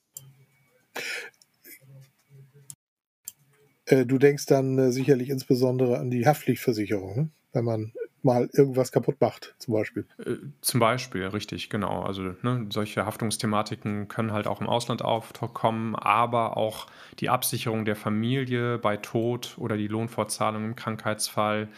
Äh, 3.87 4.05
du 4.05 4.17
denkst 4.17 4.45
dann 4.45 4.77
äh, 4.77 4.91
sicherlich 4.91 5.29
insbesondere 5.29 5.97
an 5.97 6.09
die 6.09 6.25
Haftpflichtversicherung, 6.25 7.15
ne? 7.15 7.29
wenn 7.53 7.65
man 7.65 7.93
mal 8.21 8.49
irgendwas 8.53 8.91
kaputt 8.91 9.15
macht, 9.21 9.55
zum 9.57 9.73
Beispiel. 9.73 10.05
Äh, 10.19 10.35
zum 10.61 10.79
Beispiel, 10.79 11.25
richtig, 11.25 11.69
genau. 11.69 12.01
Also 12.03 12.33
ne, 12.41 12.67
solche 12.69 13.05
Haftungsthematiken 13.05 14.07
können 14.09 14.33
halt 14.33 14.47
auch 14.47 14.61
im 14.61 14.67
Ausland 14.67 15.01
aufkommen, 15.01 15.95
aber 15.95 16.57
auch 16.57 16.87
die 17.19 17.29
Absicherung 17.29 17.85
der 17.85 17.95
Familie 17.95 18.77
bei 18.77 18.97
Tod 18.97 19.55
oder 19.57 19.77
die 19.77 19.87
Lohnfortzahlung 19.87 20.65
im 20.65 20.75
Krankheitsfall. 20.75 21.69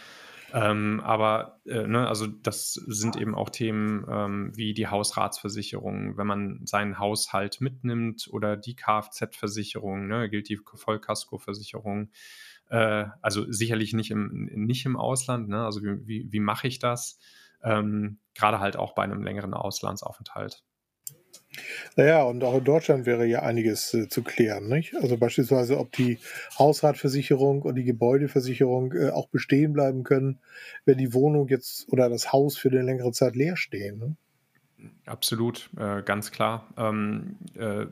Ähm, 0.54 1.02
aber 1.04 1.60
äh, 1.66 1.86
ne, 1.86 2.08
also 2.08 2.28
das 2.28 2.74
sind 2.74 3.16
eben 3.16 3.36
auch 3.36 3.50
Themen 3.50 4.06
ähm, 4.10 4.52
wie 4.56 4.74
die 4.74 4.88
Hausratsversicherung, 4.88 6.18
wenn 6.18 6.28
man 6.28 6.66
seinen 6.66 7.00
Haushalt 7.00 7.62
mitnimmt 7.62 8.28
oder 8.32 8.58
die 8.58 8.76
Kfz-Versicherung, 8.76 10.08
ne, 10.08 10.30
gilt 10.30 10.50
die 10.50 10.60
Vollkaskoversicherung. 10.74 12.10
Äh, 12.70 13.06
also 13.22 13.52
sicherlich 13.52 13.94
nicht 13.94 14.12
im, 14.12 14.50
nicht 14.54 14.86
im 14.86 14.98
Ausland. 14.98 15.50
Ne? 15.50 15.64
Also 15.64 15.84
wie, 15.84 16.08
wie, 16.08 16.32
wie 16.32 16.40
mache 16.40 16.68
ich 16.68 16.80
das? 16.80 17.20
Ähm, 17.62 18.20
Gerade 18.36 18.60
halt 18.60 18.78
auch 18.78 18.94
bei 18.94 19.04
einem 19.04 19.24
längeren 19.24 19.54
Auslandsaufenthalt. 19.54 20.64
Naja, 21.96 22.24
und 22.24 22.44
auch 22.44 22.58
in 22.58 22.64
Deutschland 22.64 23.06
wäre 23.06 23.26
ja 23.26 23.42
einiges 23.42 23.94
äh, 23.94 24.08
zu 24.08 24.24
klären. 24.24 24.68
Nicht? 24.68 24.96
Also 24.96 25.18
beispielsweise, 25.18 25.80
ob 25.80 25.92
die 25.92 26.20
Hausratversicherung 26.58 27.64
und 27.64 27.76
die 27.76 27.84
Gebäudeversicherung 27.84 28.94
äh, 28.94 29.10
auch 29.10 29.28
bestehen 29.30 29.74
bleiben 29.74 30.04
können, 30.04 30.40
wenn 30.86 30.98
die 30.98 31.14
Wohnung 31.14 31.48
jetzt 31.48 31.92
oder 31.92 32.10
das 32.10 32.32
Haus 32.32 32.58
für 32.58 32.70
eine 32.70 32.82
längere 32.82 33.12
Zeit 33.12 33.36
leer 33.36 33.58
stehen. 33.58 34.00
Ne? 34.00 34.16
Absolut, 35.06 35.70
äh, 35.78 36.02
ganz 36.04 36.32
klar. 36.32 36.68
Ähm, 36.78 37.38
äh, 37.56 37.88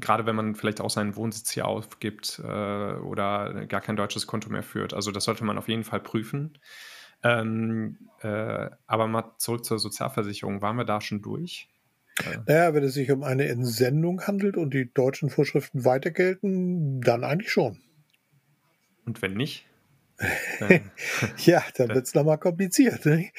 gerade 0.00 0.26
wenn 0.26 0.36
man 0.36 0.54
vielleicht 0.54 0.80
auch 0.80 0.90
seinen 0.90 1.16
Wohnsitz 1.16 1.50
hier 1.50 1.66
aufgibt 1.66 2.40
äh, 2.42 2.46
oder 2.46 3.66
gar 3.66 3.80
kein 3.80 3.96
deutsches 3.96 4.26
Konto 4.26 4.48
mehr 4.50 4.62
führt. 4.62 4.94
Also 4.94 5.10
das 5.10 5.24
sollte 5.24 5.44
man 5.44 5.58
auf 5.58 5.68
jeden 5.68 5.84
Fall 5.84 6.00
prüfen. 6.00 6.58
Ähm, 7.22 7.98
äh, 8.20 8.70
aber 8.86 9.08
mal 9.08 9.32
zurück 9.38 9.64
zur 9.64 9.78
Sozialversicherung. 9.78 10.62
Waren 10.62 10.76
wir 10.76 10.84
da 10.84 11.00
schon 11.00 11.20
durch? 11.20 11.68
Naja, 12.46 12.74
wenn 12.74 12.84
es 12.84 12.94
sich 12.94 13.10
um 13.10 13.22
eine 13.22 13.48
Entsendung 13.48 14.22
handelt 14.22 14.56
und 14.56 14.74
die 14.74 14.92
deutschen 14.92 15.30
Vorschriften 15.30 15.84
weiter 15.84 16.10
gelten, 16.10 17.00
dann 17.00 17.24
eigentlich 17.24 17.52
schon. 17.52 17.78
Und 19.04 19.22
wenn 19.22 19.34
nicht? 19.34 19.64
ja, 21.44 21.62
dann 21.76 21.90
wird 21.90 22.06
es 22.06 22.14
nochmal 22.14 22.38
kompliziert. 22.38 23.06
Ne? 23.06 23.30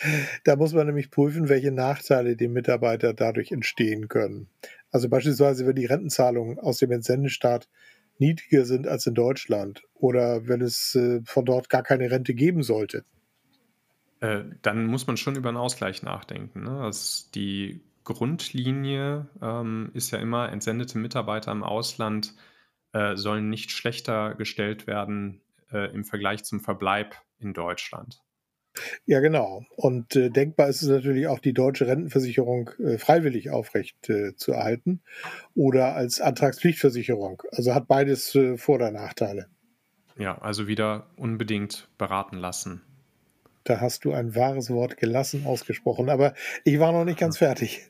Da 0.46 0.56
muss 0.56 0.74
man 0.74 0.88
nämlich 0.88 1.12
prüfen, 1.12 1.50
welche 1.50 1.72
Nachteile 1.72 2.38
dem 2.38 2.54
Mitarbeiter 2.54 3.14
dadurch 3.14 3.52
entstehen 3.52 4.08
können. 4.08 4.48
Also 4.90 5.10
beispielsweise, 5.10 5.68
wenn 5.68 5.76
die 5.76 5.86
Rentenzahlungen 5.86 6.58
aus 6.58 6.78
dem 6.78 6.92
Entsendestaat 6.92 7.68
niedriger 8.18 8.66
sind 8.66 8.88
als 8.88 9.06
in 9.08 9.14
Deutschland 9.14 9.84
oder 9.94 10.48
wenn 10.48 10.62
es 10.62 10.96
äh, 10.96 11.22
von 11.26 11.46
dort 11.46 11.70
gar 11.70 11.84
keine 11.84 12.12
Rente 12.12 12.34
geben 12.34 12.64
sollte. 12.64 13.04
Äh, 14.22 14.44
dann 14.62 14.86
muss 14.86 15.08
man 15.08 15.18
schon 15.18 15.36
über 15.36 15.50
einen 15.50 15.58
Ausgleich 15.58 16.04
nachdenken. 16.04 16.64
Ne? 16.64 16.82
Also 16.82 17.26
die 17.34 17.82
Grundlinie 18.10 19.30
ähm, 19.42 19.92
ist 19.94 20.12
ja 20.12 20.20
immer, 20.20 20.52
entsendete 20.52 20.98
Mitarbeiter 20.98 21.52
im 21.52 21.64
Ausland 21.64 22.34
äh, 22.94 23.16
sollen 23.16 23.50
nicht 23.50 23.72
schlechter 23.72 24.36
gestellt 24.36 24.88
werden 24.88 25.42
äh, 25.72 25.94
im 25.94 26.04
Vergleich 26.04 26.44
zum 26.44 26.60
Verbleib 26.60 27.16
in 27.40 27.54
Deutschland. 27.54 28.22
Ja, 29.06 29.20
genau. 29.20 29.64
Und 29.76 30.16
äh, 30.16 30.30
denkbar 30.30 30.70
ist 30.70 30.82
es 30.82 30.90
natürlich 30.90 31.28
auch, 31.28 31.40
die 31.40 31.54
deutsche 31.54 31.88
Rentenversicherung 31.88 32.70
äh, 32.80 32.98
freiwillig 32.98 33.50
aufrecht 33.50 34.10
äh, 34.10 34.36
zu 34.36 34.54
erhalten 34.54 35.02
oder 35.56 35.96
als 35.96 36.22
Antragspflichtversicherung. 36.22 37.44
Also 37.52 37.74
hat 37.74 37.88
beides 37.88 38.36
äh, 38.36 38.58
Vor- 38.58 38.76
oder 38.76 38.92
Nachteile. 38.92 39.48
Ja, 40.18 40.38
also 40.38 40.68
wieder 40.68 41.10
unbedingt 41.16 41.90
beraten 41.98 42.38
lassen. 42.38 42.82
Da 43.64 43.82
hast 43.82 44.06
du 44.06 44.14
ein 44.14 44.36
wahres 44.36 44.70
Wort 44.70 44.98
gelassen 44.98 45.46
ausgesprochen, 45.46 46.10
aber 46.10 46.34
ich 46.64 46.80
war 46.80 46.92
noch 46.92 47.06
nicht 47.06 47.20
ganz 47.20 47.38
fertig. 47.38 47.90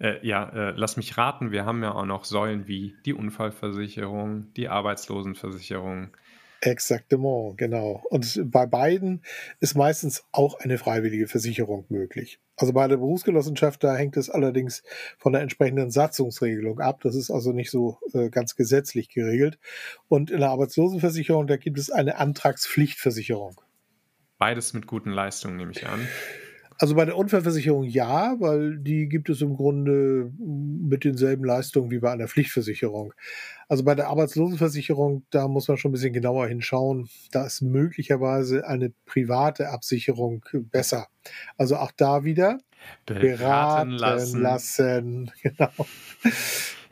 Äh, 0.00 0.24
ja, 0.26 0.48
äh, 0.50 0.72
lass 0.76 0.96
mich 0.96 1.16
raten, 1.18 1.50
wir 1.50 1.64
haben 1.64 1.82
ja 1.82 1.92
auch 1.92 2.04
noch 2.04 2.24
Säulen 2.24 2.68
wie 2.68 2.94
die 3.04 3.14
Unfallversicherung, 3.14 4.52
die 4.54 4.68
Arbeitslosenversicherung, 4.68 6.10
Exaktement, 6.60 7.56
genau. 7.56 8.02
Und 8.10 8.40
bei 8.50 8.66
beiden 8.66 9.22
ist 9.60 9.76
meistens 9.76 10.24
auch 10.32 10.58
eine 10.58 10.78
freiwillige 10.78 11.28
Versicherung 11.28 11.84
möglich. 11.88 12.40
Also 12.56 12.72
bei 12.72 12.88
der 12.88 12.96
Berufsgenossenschaft, 12.96 13.84
da 13.84 13.94
hängt 13.94 14.16
es 14.16 14.28
allerdings 14.28 14.82
von 15.18 15.32
der 15.32 15.42
entsprechenden 15.42 15.92
Satzungsregelung 15.92 16.80
ab. 16.80 17.00
Das 17.02 17.14
ist 17.14 17.30
also 17.30 17.52
nicht 17.52 17.70
so 17.70 17.98
äh, 18.12 18.28
ganz 18.30 18.56
gesetzlich 18.56 19.08
geregelt. 19.08 19.60
Und 20.08 20.32
in 20.32 20.40
der 20.40 20.50
Arbeitslosenversicherung, 20.50 21.46
da 21.46 21.56
gibt 21.56 21.78
es 21.78 21.90
eine 21.90 22.18
Antragspflichtversicherung. 22.18 23.60
Beides 24.38 24.72
mit 24.72 24.86
guten 24.86 25.10
Leistungen, 25.10 25.56
nehme 25.56 25.72
ich 25.72 25.86
an. 25.86 26.06
Also 26.80 26.94
bei 26.94 27.04
der 27.04 27.16
Unfallversicherung 27.16 27.82
ja, 27.84 28.36
weil 28.38 28.78
die 28.78 29.08
gibt 29.08 29.28
es 29.28 29.40
im 29.40 29.56
Grunde 29.56 30.30
mit 30.38 31.02
denselben 31.02 31.44
Leistungen 31.44 31.90
wie 31.90 31.98
bei 31.98 32.12
einer 32.12 32.28
Pflichtversicherung. 32.28 33.14
Also 33.66 33.82
bei 33.82 33.96
der 33.96 34.06
Arbeitslosenversicherung, 34.06 35.26
da 35.30 35.48
muss 35.48 35.66
man 35.66 35.76
schon 35.76 35.90
ein 35.90 35.92
bisschen 35.92 36.12
genauer 36.12 36.46
hinschauen. 36.46 37.08
Da 37.32 37.46
ist 37.46 37.62
möglicherweise 37.62 38.64
eine 38.64 38.92
private 39.06 39.70
Absicherung 39.70 40.44
besser. 40.70 41.08
Also 41.56 41.76
auch 41.76 41.90
da 41.96 42.22
wieder 42.22 42.58
beraten, 43.06 43.38
beraten 43.38 43.90
lassen. 43.90 44.42
lassen. 44.42 45.30
Genau. 45.42 45.72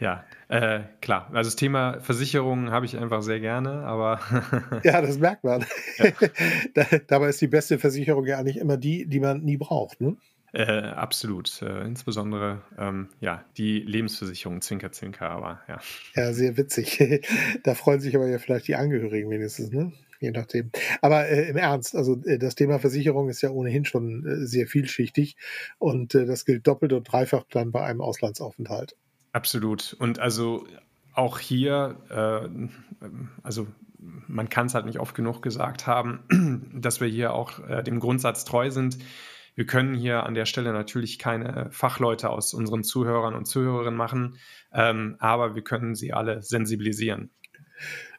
Ja, 0.00 0.24
äh, 0.48 0.80
klar. 1.00 1.28
Also 1.32 1.48
das 1.48 1.56
Thema 1.56 2.00
Versicherungen 2.00 2.70
habe 2.70 2.86
ich 2.86 2.96
einfach 2.96 3.22
sehr 3.22 3.40
gerne, 3.40 3.82
aber. 3.84 4.20
ja, 4.84 5.00
das 5.02 5.18
merkt 5.18 5.44
man. 5.44 5.64
Ja. 5.98 6.86
Dabei 7.08 7.28
ist 7.28 7.40
die 7.40 7.48
beste 7.48 7.78
Versicherung 7.78 8.26
ja 8.26 8.38
eigentlich 8.38 8.58
immer 8.58 8.76
die, 8.76 9.06
die 9.06 9.20
man 9.20 9.42
nie 9.42 9.56
braucht, 9.56 10.00
ne? 10.00 10.16
Äh, 10.52 10.82
absolut. 10.82 11.60
Äh, 11.62 11.84
insbesondere 11.84 12.62
ähm, 12.78 13.08
ja, 13.20 13.44
die 13.58 13.80
Lebensversicherung, 13.80 14.62
Zwinker, 14.62 14.92
Zwinker, 14.92 15.30
aber 15.30 15.60
ja. 15.68 15.80
Ja, 16.14 16.32
sehr 16.32 16.56
witzig. 16.56 16.98
da 17.64 17.74
freuen 17.74 18.00
sich 18.00 18.14
aber 18.14 18.28
ja 18.28 18.38
vielleicht 18.38 18.68
die 18.68 18.76
Angehörigen 18.76 19.28
wenigstens, 19.28 19.70
ne? 19.70 19.92
je 20.20 20.30
nachdem. 20.30 20.70
Aber 21.02 21.28
äh, 21.28 21.48
im 21.48 21.56
Ernst, 21.56 21.94
also 21.94 22.22
äh, 22.24 22.38
das 22.38 22.54
Thema 22.54 22.78
Versicherung 22.78 23.28
ist 23.28 23.42
ja 23.42 23.50
ohnehin 23.50 23.84
schon 23.84 24.24
äh, 24.24 24.46
sehr 24.46 24.66
vielschichtig 24.66 25.36
und 25.78 26.14
äh, 26.14 26.26
das 26.26 26.44
gilt 26.44 26.66
doppelt 26.66 26.92
und 26.92 27.04
dreifach 27.04 27.44
dann 27.50 27.72
bei 27.72 27.82
einem 27.84 28.00
Auslandsaufenthalt. 28.00 28.96
Absolut. 29.36 29.94
Und 29.98 30.18
also 30.18 30.66
auch 31.12 31.38
hier, 31.38 31.96
äh, 32.08 33.06
also 33.42 33.66
man 33.98 34.48
kann 34.48 34.64
es 34.68 34.74
halt 34.74 34.86
nicht 34.86 34.98
oft 34.98 35.14
genug 35.14 35.42
gesagt 35.42 35.86
haben, 35.86 36.70
dass 36.80 37.02
wir 37.02 37.08
hier 37.08 37.34
auch 37.34 37.58
äh, 37.68 37.82
dem 37.82 38.00
Grundsatz 38.00 38.46
treu 38.46 38.70
sind. 38.70 38.96
Wir 39.54 39.66
können 39.66 39.92
hier 39.92 40.22
an 40.22 40.32
der 40.32 40.46
Stelle 40.46 40.72
natürlich 40.72 41.18
keine 41.18 41.68
Fachleute 41.70 42.30
aus 42.30 42.54
unseren 42.54 42.82
Zuhörern 42.82 43.34
und 43.34 43.44
Zuhörerinnen 43.44 43.94
machen, 43.94 44.38
ähm, 44.72 45.16
aber 45.18 45.54
wir 45.54 45.62
können 45.62 45.94
sie 45.94 46.14
alle 46.14 46.42
sensibilisieren. 46.42 47.28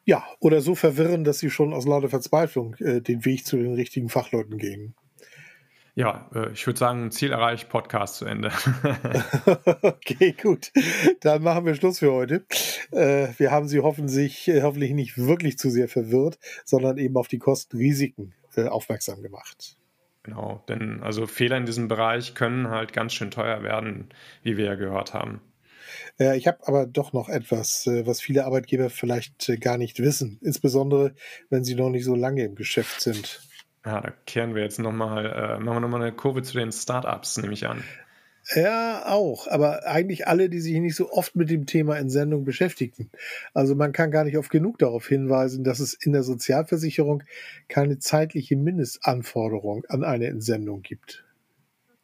Ja, 0.06 0.24
oder 0.40 0.62
so 0.62 0.76
verwirren, 0.76 1.24
dass 1.24 1.40
sie 1.40 1.50
schon 1.50 1.74
aus 1.74 1.88
lauter 1.88 2.10
Verzweiflung 2.10 2.76
äh, 2.76 3.02
den 3.02 3.26
Weg 3.26 3.44
zu 3.44 3.58
den 3.58 3.74
richtigen 3.74 4.10
Fachleuten 4.10 4.60
gehen. 4.60 4.94
Ja, 5.98 6.30
äh, 6.36 6.52
ich 6.52 6.68
würde 6.68 6.78
sagen, 6.78 7.10
Ziel 7.10 7.32
erreicht, 7.32 7.70
Podcast 7.70 8.18
zu 8.18 8.26
Ende. 8.26 8.52
okay, 9.82 10.36
gut. 10.40 10.72
Dann 11.22 11.42
machen 11.42 11.66
wir 11.66 11.74
Schluss 11.74 11.98
für 11.98 12.14
heute. 12.14 12.46
Äh, 12.92 13.30
wir 13.40 13.50
haben 13.50 13.68
Sie 13.68 13.80
hoffentlich, 13.80 14.48
äh, 14.48 14.62
hoffentlich 14.62 14.92
nicht 14.92 15.18
wirklich 15.18 15.58
zu 15.58 15.72
sehr 15.72 15.88
verwirrt, 15.90 16.38
sondern 16.66 17.00
eben 17.00 17.18
auf 17.18 17.28
die 17.28 17.40
Kosten-Risiken 17.40 18.36
aufmerksam 18.70 19.24
gemacht. 19.24 19.78
Genau, 20.22 20.64
denn 20.70 21.02
also 21.02 21.26
Fehler 21.26 21.58
in 21.58 21.66
diesem 21.66 21.88
Bereich 21.88 22.36
können 22.36 22.70
halt 22.70 22.94
ganz 22.94 23.14
schön 23.14 23.32
teuer 23.32 23.64
werden, 23.64 24.10
wie 24.44 24.56
wir 24.56 24.66
ja 24.66 24.76
gehört 24.76 25.16
haben. 25.16 25.42
Ich 26.18 26.48
habe 26.48 26.68
aber 26.68 26.88
doch 26.88 27.14
noch 27.14 27.30
etwas, 27.30 27.86
was 27.86 28.20
viele 28.20 28.46
Arbeitgeber 28.46 28.90
vielleicht 28.90 29.62
gar 29.62 29.78
nicht 29.78 30.00
wissen, 30.00 30.40
insbesondere 30.42 31.14
wenn 31.52 31.64
sie 31.64 31.76
noch 31.76 31.90
nicht 31.90 32.04
so 32.04 32.16
lange 32.16 32.44
im 32.44 32.56
Geschäft 32.56 33.00
sind. 33.02 33.42
Ja, 33.88 34.02
da 34.02 34.12
kehren 34.26 34.54
wir 34.54 34.64
jetzt 34.64 34.80
nochmal, 34.80 35.26
äh, 35.28 35.60
machen 35.64 35.78
wir 35.78 35.80
nochmal 35.80 36.02
eine 36.02 36.12
Kurve 36.12 36.42
zu 36.44 36.58
den 36.58 36.74
Startups, 36.74 37.38
nehme 37.38 37.54
ich 37.54 37.68
an. 37.68 37.82
Ja, 38.54 39.06
auch. 39.06 39.48
Aber 39.48 39.88
eigentlich 39.88 40.28
alle, 40.28 40.50
die 40.50 40.60
sich 40.60 40.78
nicht 40.82 40.98
so 40.98 41.10
oft 41.10 41.38
mit 41.38 41.50
dem 41.50 41.66
Thema 41.66 41.98
Entsendung 41.98 42.44
beschäftigten. 42.44 43.10
Also 43.54 43.76
man 43.76 43.94
kann 43.94 44.12
gar 44.12 44.26
nicht 44.26 44.38
oft 44.38 44.50
genug 44.50 44.78
darauf 44.78 45.08
hinweisen, 45.08 45.64
dass 45.64 45.80
es 45.80 45.94
in 45.94 46.12
der 46.12 46.24
Sozialversicherung 46.24 47.24
keine 47.70 47.98
zeitliche 47.98 48.58
Mindestanforderung 48.58 49.86
an 49.88 50.04
eine 50.04 50.28
Entsendung 50.28 50.82
gibt. 50.82 51.24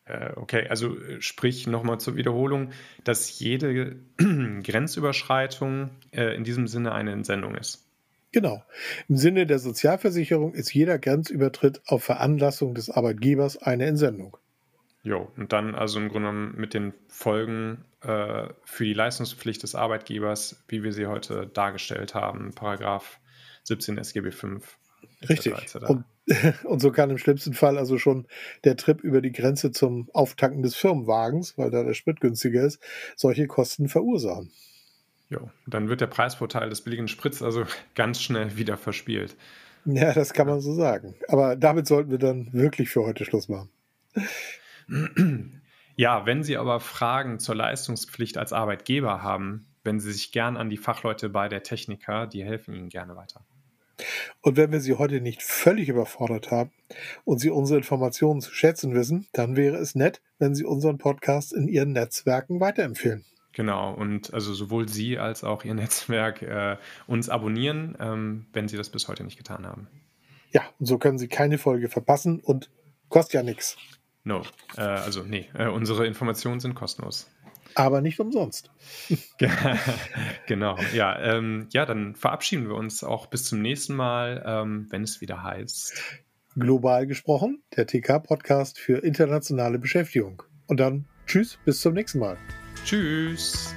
Äh, 0.05 0.31
okay, 0.37 0.65
also 0.69 0.97
äh, 0.97 1.21
sprich 1.21 1.67
nochmal 1.67 1.99
zur 1.99 2.15
Wiederholung, 2.15 2.71
dass 3.03 3.39
jede 3.39 3.97
Grenzüberschreitung 4.17 5.89
äh, 6.11 6.33
in 6.33 6.45
diesem 6.45 6.67
Sinne 6.67 6.93
eine 6.93 7.11
Entsendung 7.11 7.55
ist. 7.55 7.89
Genau. 8.33 8.63
Im 9.07 9.15
Sinne 9.15 9.45
der 9.45 9.59
Sozialversicherung 9.59 10.53
ist 10.53 10.73
jeder 10.73 10.99
Grenzübertritt 10.99 11.81
auf 11.85 12.03
Veranlassung 12.03 12.73
des 12.73 12.89
Arbeitgebers 12.89 13.59
eine 13.59 13.85
Entsendung. 13.85 14.35
Jo, 15.03 15.31
und 15.37 15.53
dann 15.53 15.75
also 15.75 15.99
im 15.99 16.09
Grunde 16.09 16.29
genommen 16.29 16.55
mit 16.57 16.73
den 16.73 16.93
Folgen 17.07 17.85
äh, 18.01 18.47
für 18.63 18.85
die 18.85 18.93
Leistungspflicht 18.93 19.61
des 19.61 19.75
Arbeitgebers, 19.75 20.63
wie 20.67 20.83
wir 20.83 20.93
sie 20.93 21.05
heute 21.05 21.47
dargestellt 21.53 22.15
haben, 22.15 22.53
Paragraph 22.55 23.19
17 23.63 23.97
SGB 23.97 24.31
5. 24.31 24.77
Richtig. 25.29 25.53
Und, 25.87 26.05
und, 26.63 26.79
so 26.79 26.91
kann 26.91 27.09
im 27.09 27.17
schlimmsten 27.17 27.53
Fall 27.53 27.77
also 27.77 27.97
schon 27.97 28.27
der 28.63 28.77
Trip 28.77 29.01
über 29.01 29.21
die 29.21 29.31
Grenze 29.31 29.71
zum 29.71 30.09
Auftanken 30.13 30.63
des 30.63 30.75
Firmenwagens, 30.75 31.57
weil 31.57 31.69
da 31.69 31.83
der 31.83 31.93
Sprit 31.93 32.19
günstiger 32.19 32.63
ist, 32.63 32.81
solche 33.15 33.45
Kosten 33.47 33.89
verursachen. 33.89 34.51
Jo, 35.33 35.49
dann 35.65 35.89
wird 35.89 35.99
der 35.99 36.07
Preisvorteil 36.07 36.69
des 36.69 36.81
billigen 36.81 37.07
Spritz 37.07 37.41
also 37.41 37.65
ganz 37.95 38.21
schnell 38.21 38.55
wieder 38.55 38.77
verspielt. 38.77 39.35
Ja, 39.85 40.13
das 40.13 40.33
kann 40.33 40.47
man 40.47 40.61
so 40.61 40.73
sagen. 40.73 41.15
Aber 41.27 41.55
damit 41.55 41.87
sollten 41.87 42.11
wir 42.11 42.19
dann 42.19 42.53
wirklich 42.53 42.89
für 42.89 43.03
heute 43.03 43.25
Schluss 43.25 43.49
machen. 43.49 43.69
Ja, 45.95 46.25
wenn 46.25 46.43
Sie 46.43 46.55
aber 46.57 46.79
Fragen 46.79 47.39
zur 47.39 47.55
Leistungspflicht 47.55 48.37
als 48.37 48.53
Arbeitgeber 48.53 49.23
haben, 49.23 49.65
wenden 49.83 50.01
Sie 50.01 50.11
sich 50.11 50.31
gern 50.31 50.55
an 50.55 50.69
die 50.69 50.77
Fachleute 50.77 51.29
bei 51.29 51.49
der 51.49 51.63
Techniker, 51.63 52.27
die 52.27 52.43
helfen 52.43 52.75
Ihnen 52.75 52.89
gerne 52.89 53.15
weiter. 53.15 53.45
Und 54.41 54.55
wenn 54.57 54.71
wir 54.71 54.81
Sie 54.81 54.93
heute 54.93 55.19
nicht 55.19 55.41
völlig 55.41 55.89
überfordert 55.89 56.51
haben 56.51 56.71
und 57.25 57.39
Sie 57.39 57.49
unsere 57.49 57.77
Informationen 57.77 58.41
zu 58.41 58.53
schätzen 58.53 58.93
wissen, 58.93 59.27
dann 59.33 59.55
wäre 59.55 59.77
es 59.77 59.95
nett, 59.95 60.21
wenn 60.37 60.55
Sie 60.55 60.63
unseren 60.63 60.97
Podcast 60.97 61.53
in 61.53 61.67
Ihren 61.67 61.91
Netzwerken 61.91 62.59
weiterempfehlen. 62.59 63.25
Genau, 63.53 63.93
und 63.93 64.33
also 64.33 64.53
sowohl 64.53 64.89
Sie 64.89 65.17
als 65.17 65.43
auch 65.43 65.63
Ihr 65.63 65.73
Netzwerk 65.75 66.41
äh, 66.41 66.77
uns 67.07 67.29
abonnieren, 67.29 67.95
ähm, 67.99 68.47
wenn 68.51 68.67
Sie 68.67 68.77
das 68.77 68.89
bis 68.89 69.07
heute 69.07 69.23
nicht 69.23 69.37
getan 69.37 69.65
haben. 69.65 69.87
Ja, 70.51 70.63
und 70.79 70.85
so 70.85 70.97
können 70.97 71.17
Sie 71.17 71.27
keine 71.27 71.57
Folge 71.57 71.89
verpassen 71.89 72.39
und 72.39 72.69
kostet 73.09 73.35
ja 73.35 73.43
nichts. 73.43 73.77
No, 74.23 74.43
äh, 74.77 74.81
also 74.81 75.23
nee, 75.23 75.49
äh, 75.53 75.67
unsere 75.67 76.05
Informationen 76.07 76.59
sind 76.59 76.75
kostenlos. 76.75 77.29
Aber 77.75 78.01
nicht 78.01 78.19
umsonst. 78.19 78.71
genau, 80.47 80.77
ja. 80.93 81.19
Ähm, 81.19 81.67
ja, 81.71 81.85
dann 81.85 82.15
verabschieden 82.15 82.67
wir 82.67 82.75
uns 82.75 83.03
auch 83.03 83.27
bis 83.27 83.45
zum 83.45 83.61
nächsten 83.61 83.95
Mal, 83.95 84.43
ähm, 84.45 84.87
wenn 84.89 85.03
es 85.03 85.21
wieder 85.21 85.43
heißt. 85.43 86.21
Global 86.55 87.07
gesprochen, 87.07 87.63
der 87.75 87.87
TK-Podcast 87.87 88.79
für 88.79 88.99
internationale 88.99 89.79
Beschäftigung. 89.79 90.43
Und 90.67 90.79
dann 90.79 91.05
tschüss, 91.25 91.57
bis 91.65 91.81
zum 91.81 91.93
nächsten 91.93 92.19
Mal. 92.19 92.37
Tschüss. 92.85 93.73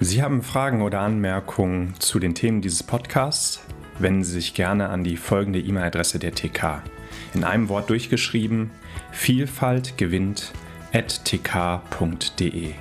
Sie 0.00 0.22
haben 0.22 0.42
Fragen 0.42 0.80
oder 0.80 1.00
Anmerkungen 1.00 1.94
zu 1.98 2.18
den 2.18 2.34
Themen 2.34 2.62
dieses 2.62 2.82
Podcasts? 2.82 3.60
Wenden 3.98 4.24
Sie 4.24 4.32
sich 4.32 4.54
gerne 4.54 4.88
an 4.88 5.04
die 5.04 5.16
folgende 5.16 5.60
E-Mail-Adresse 5.60 6.18
der 6.18 6.34
TK. 6.34 6.82
In 7.34 7.44
einem 7.44 7.68
Wort 7.68 7.90
durchgeschrieben: 7.90 8.70
Vielfalt 9.12 9.98
gewinnt 9.98 10.52
tk.de. 10.92 12.74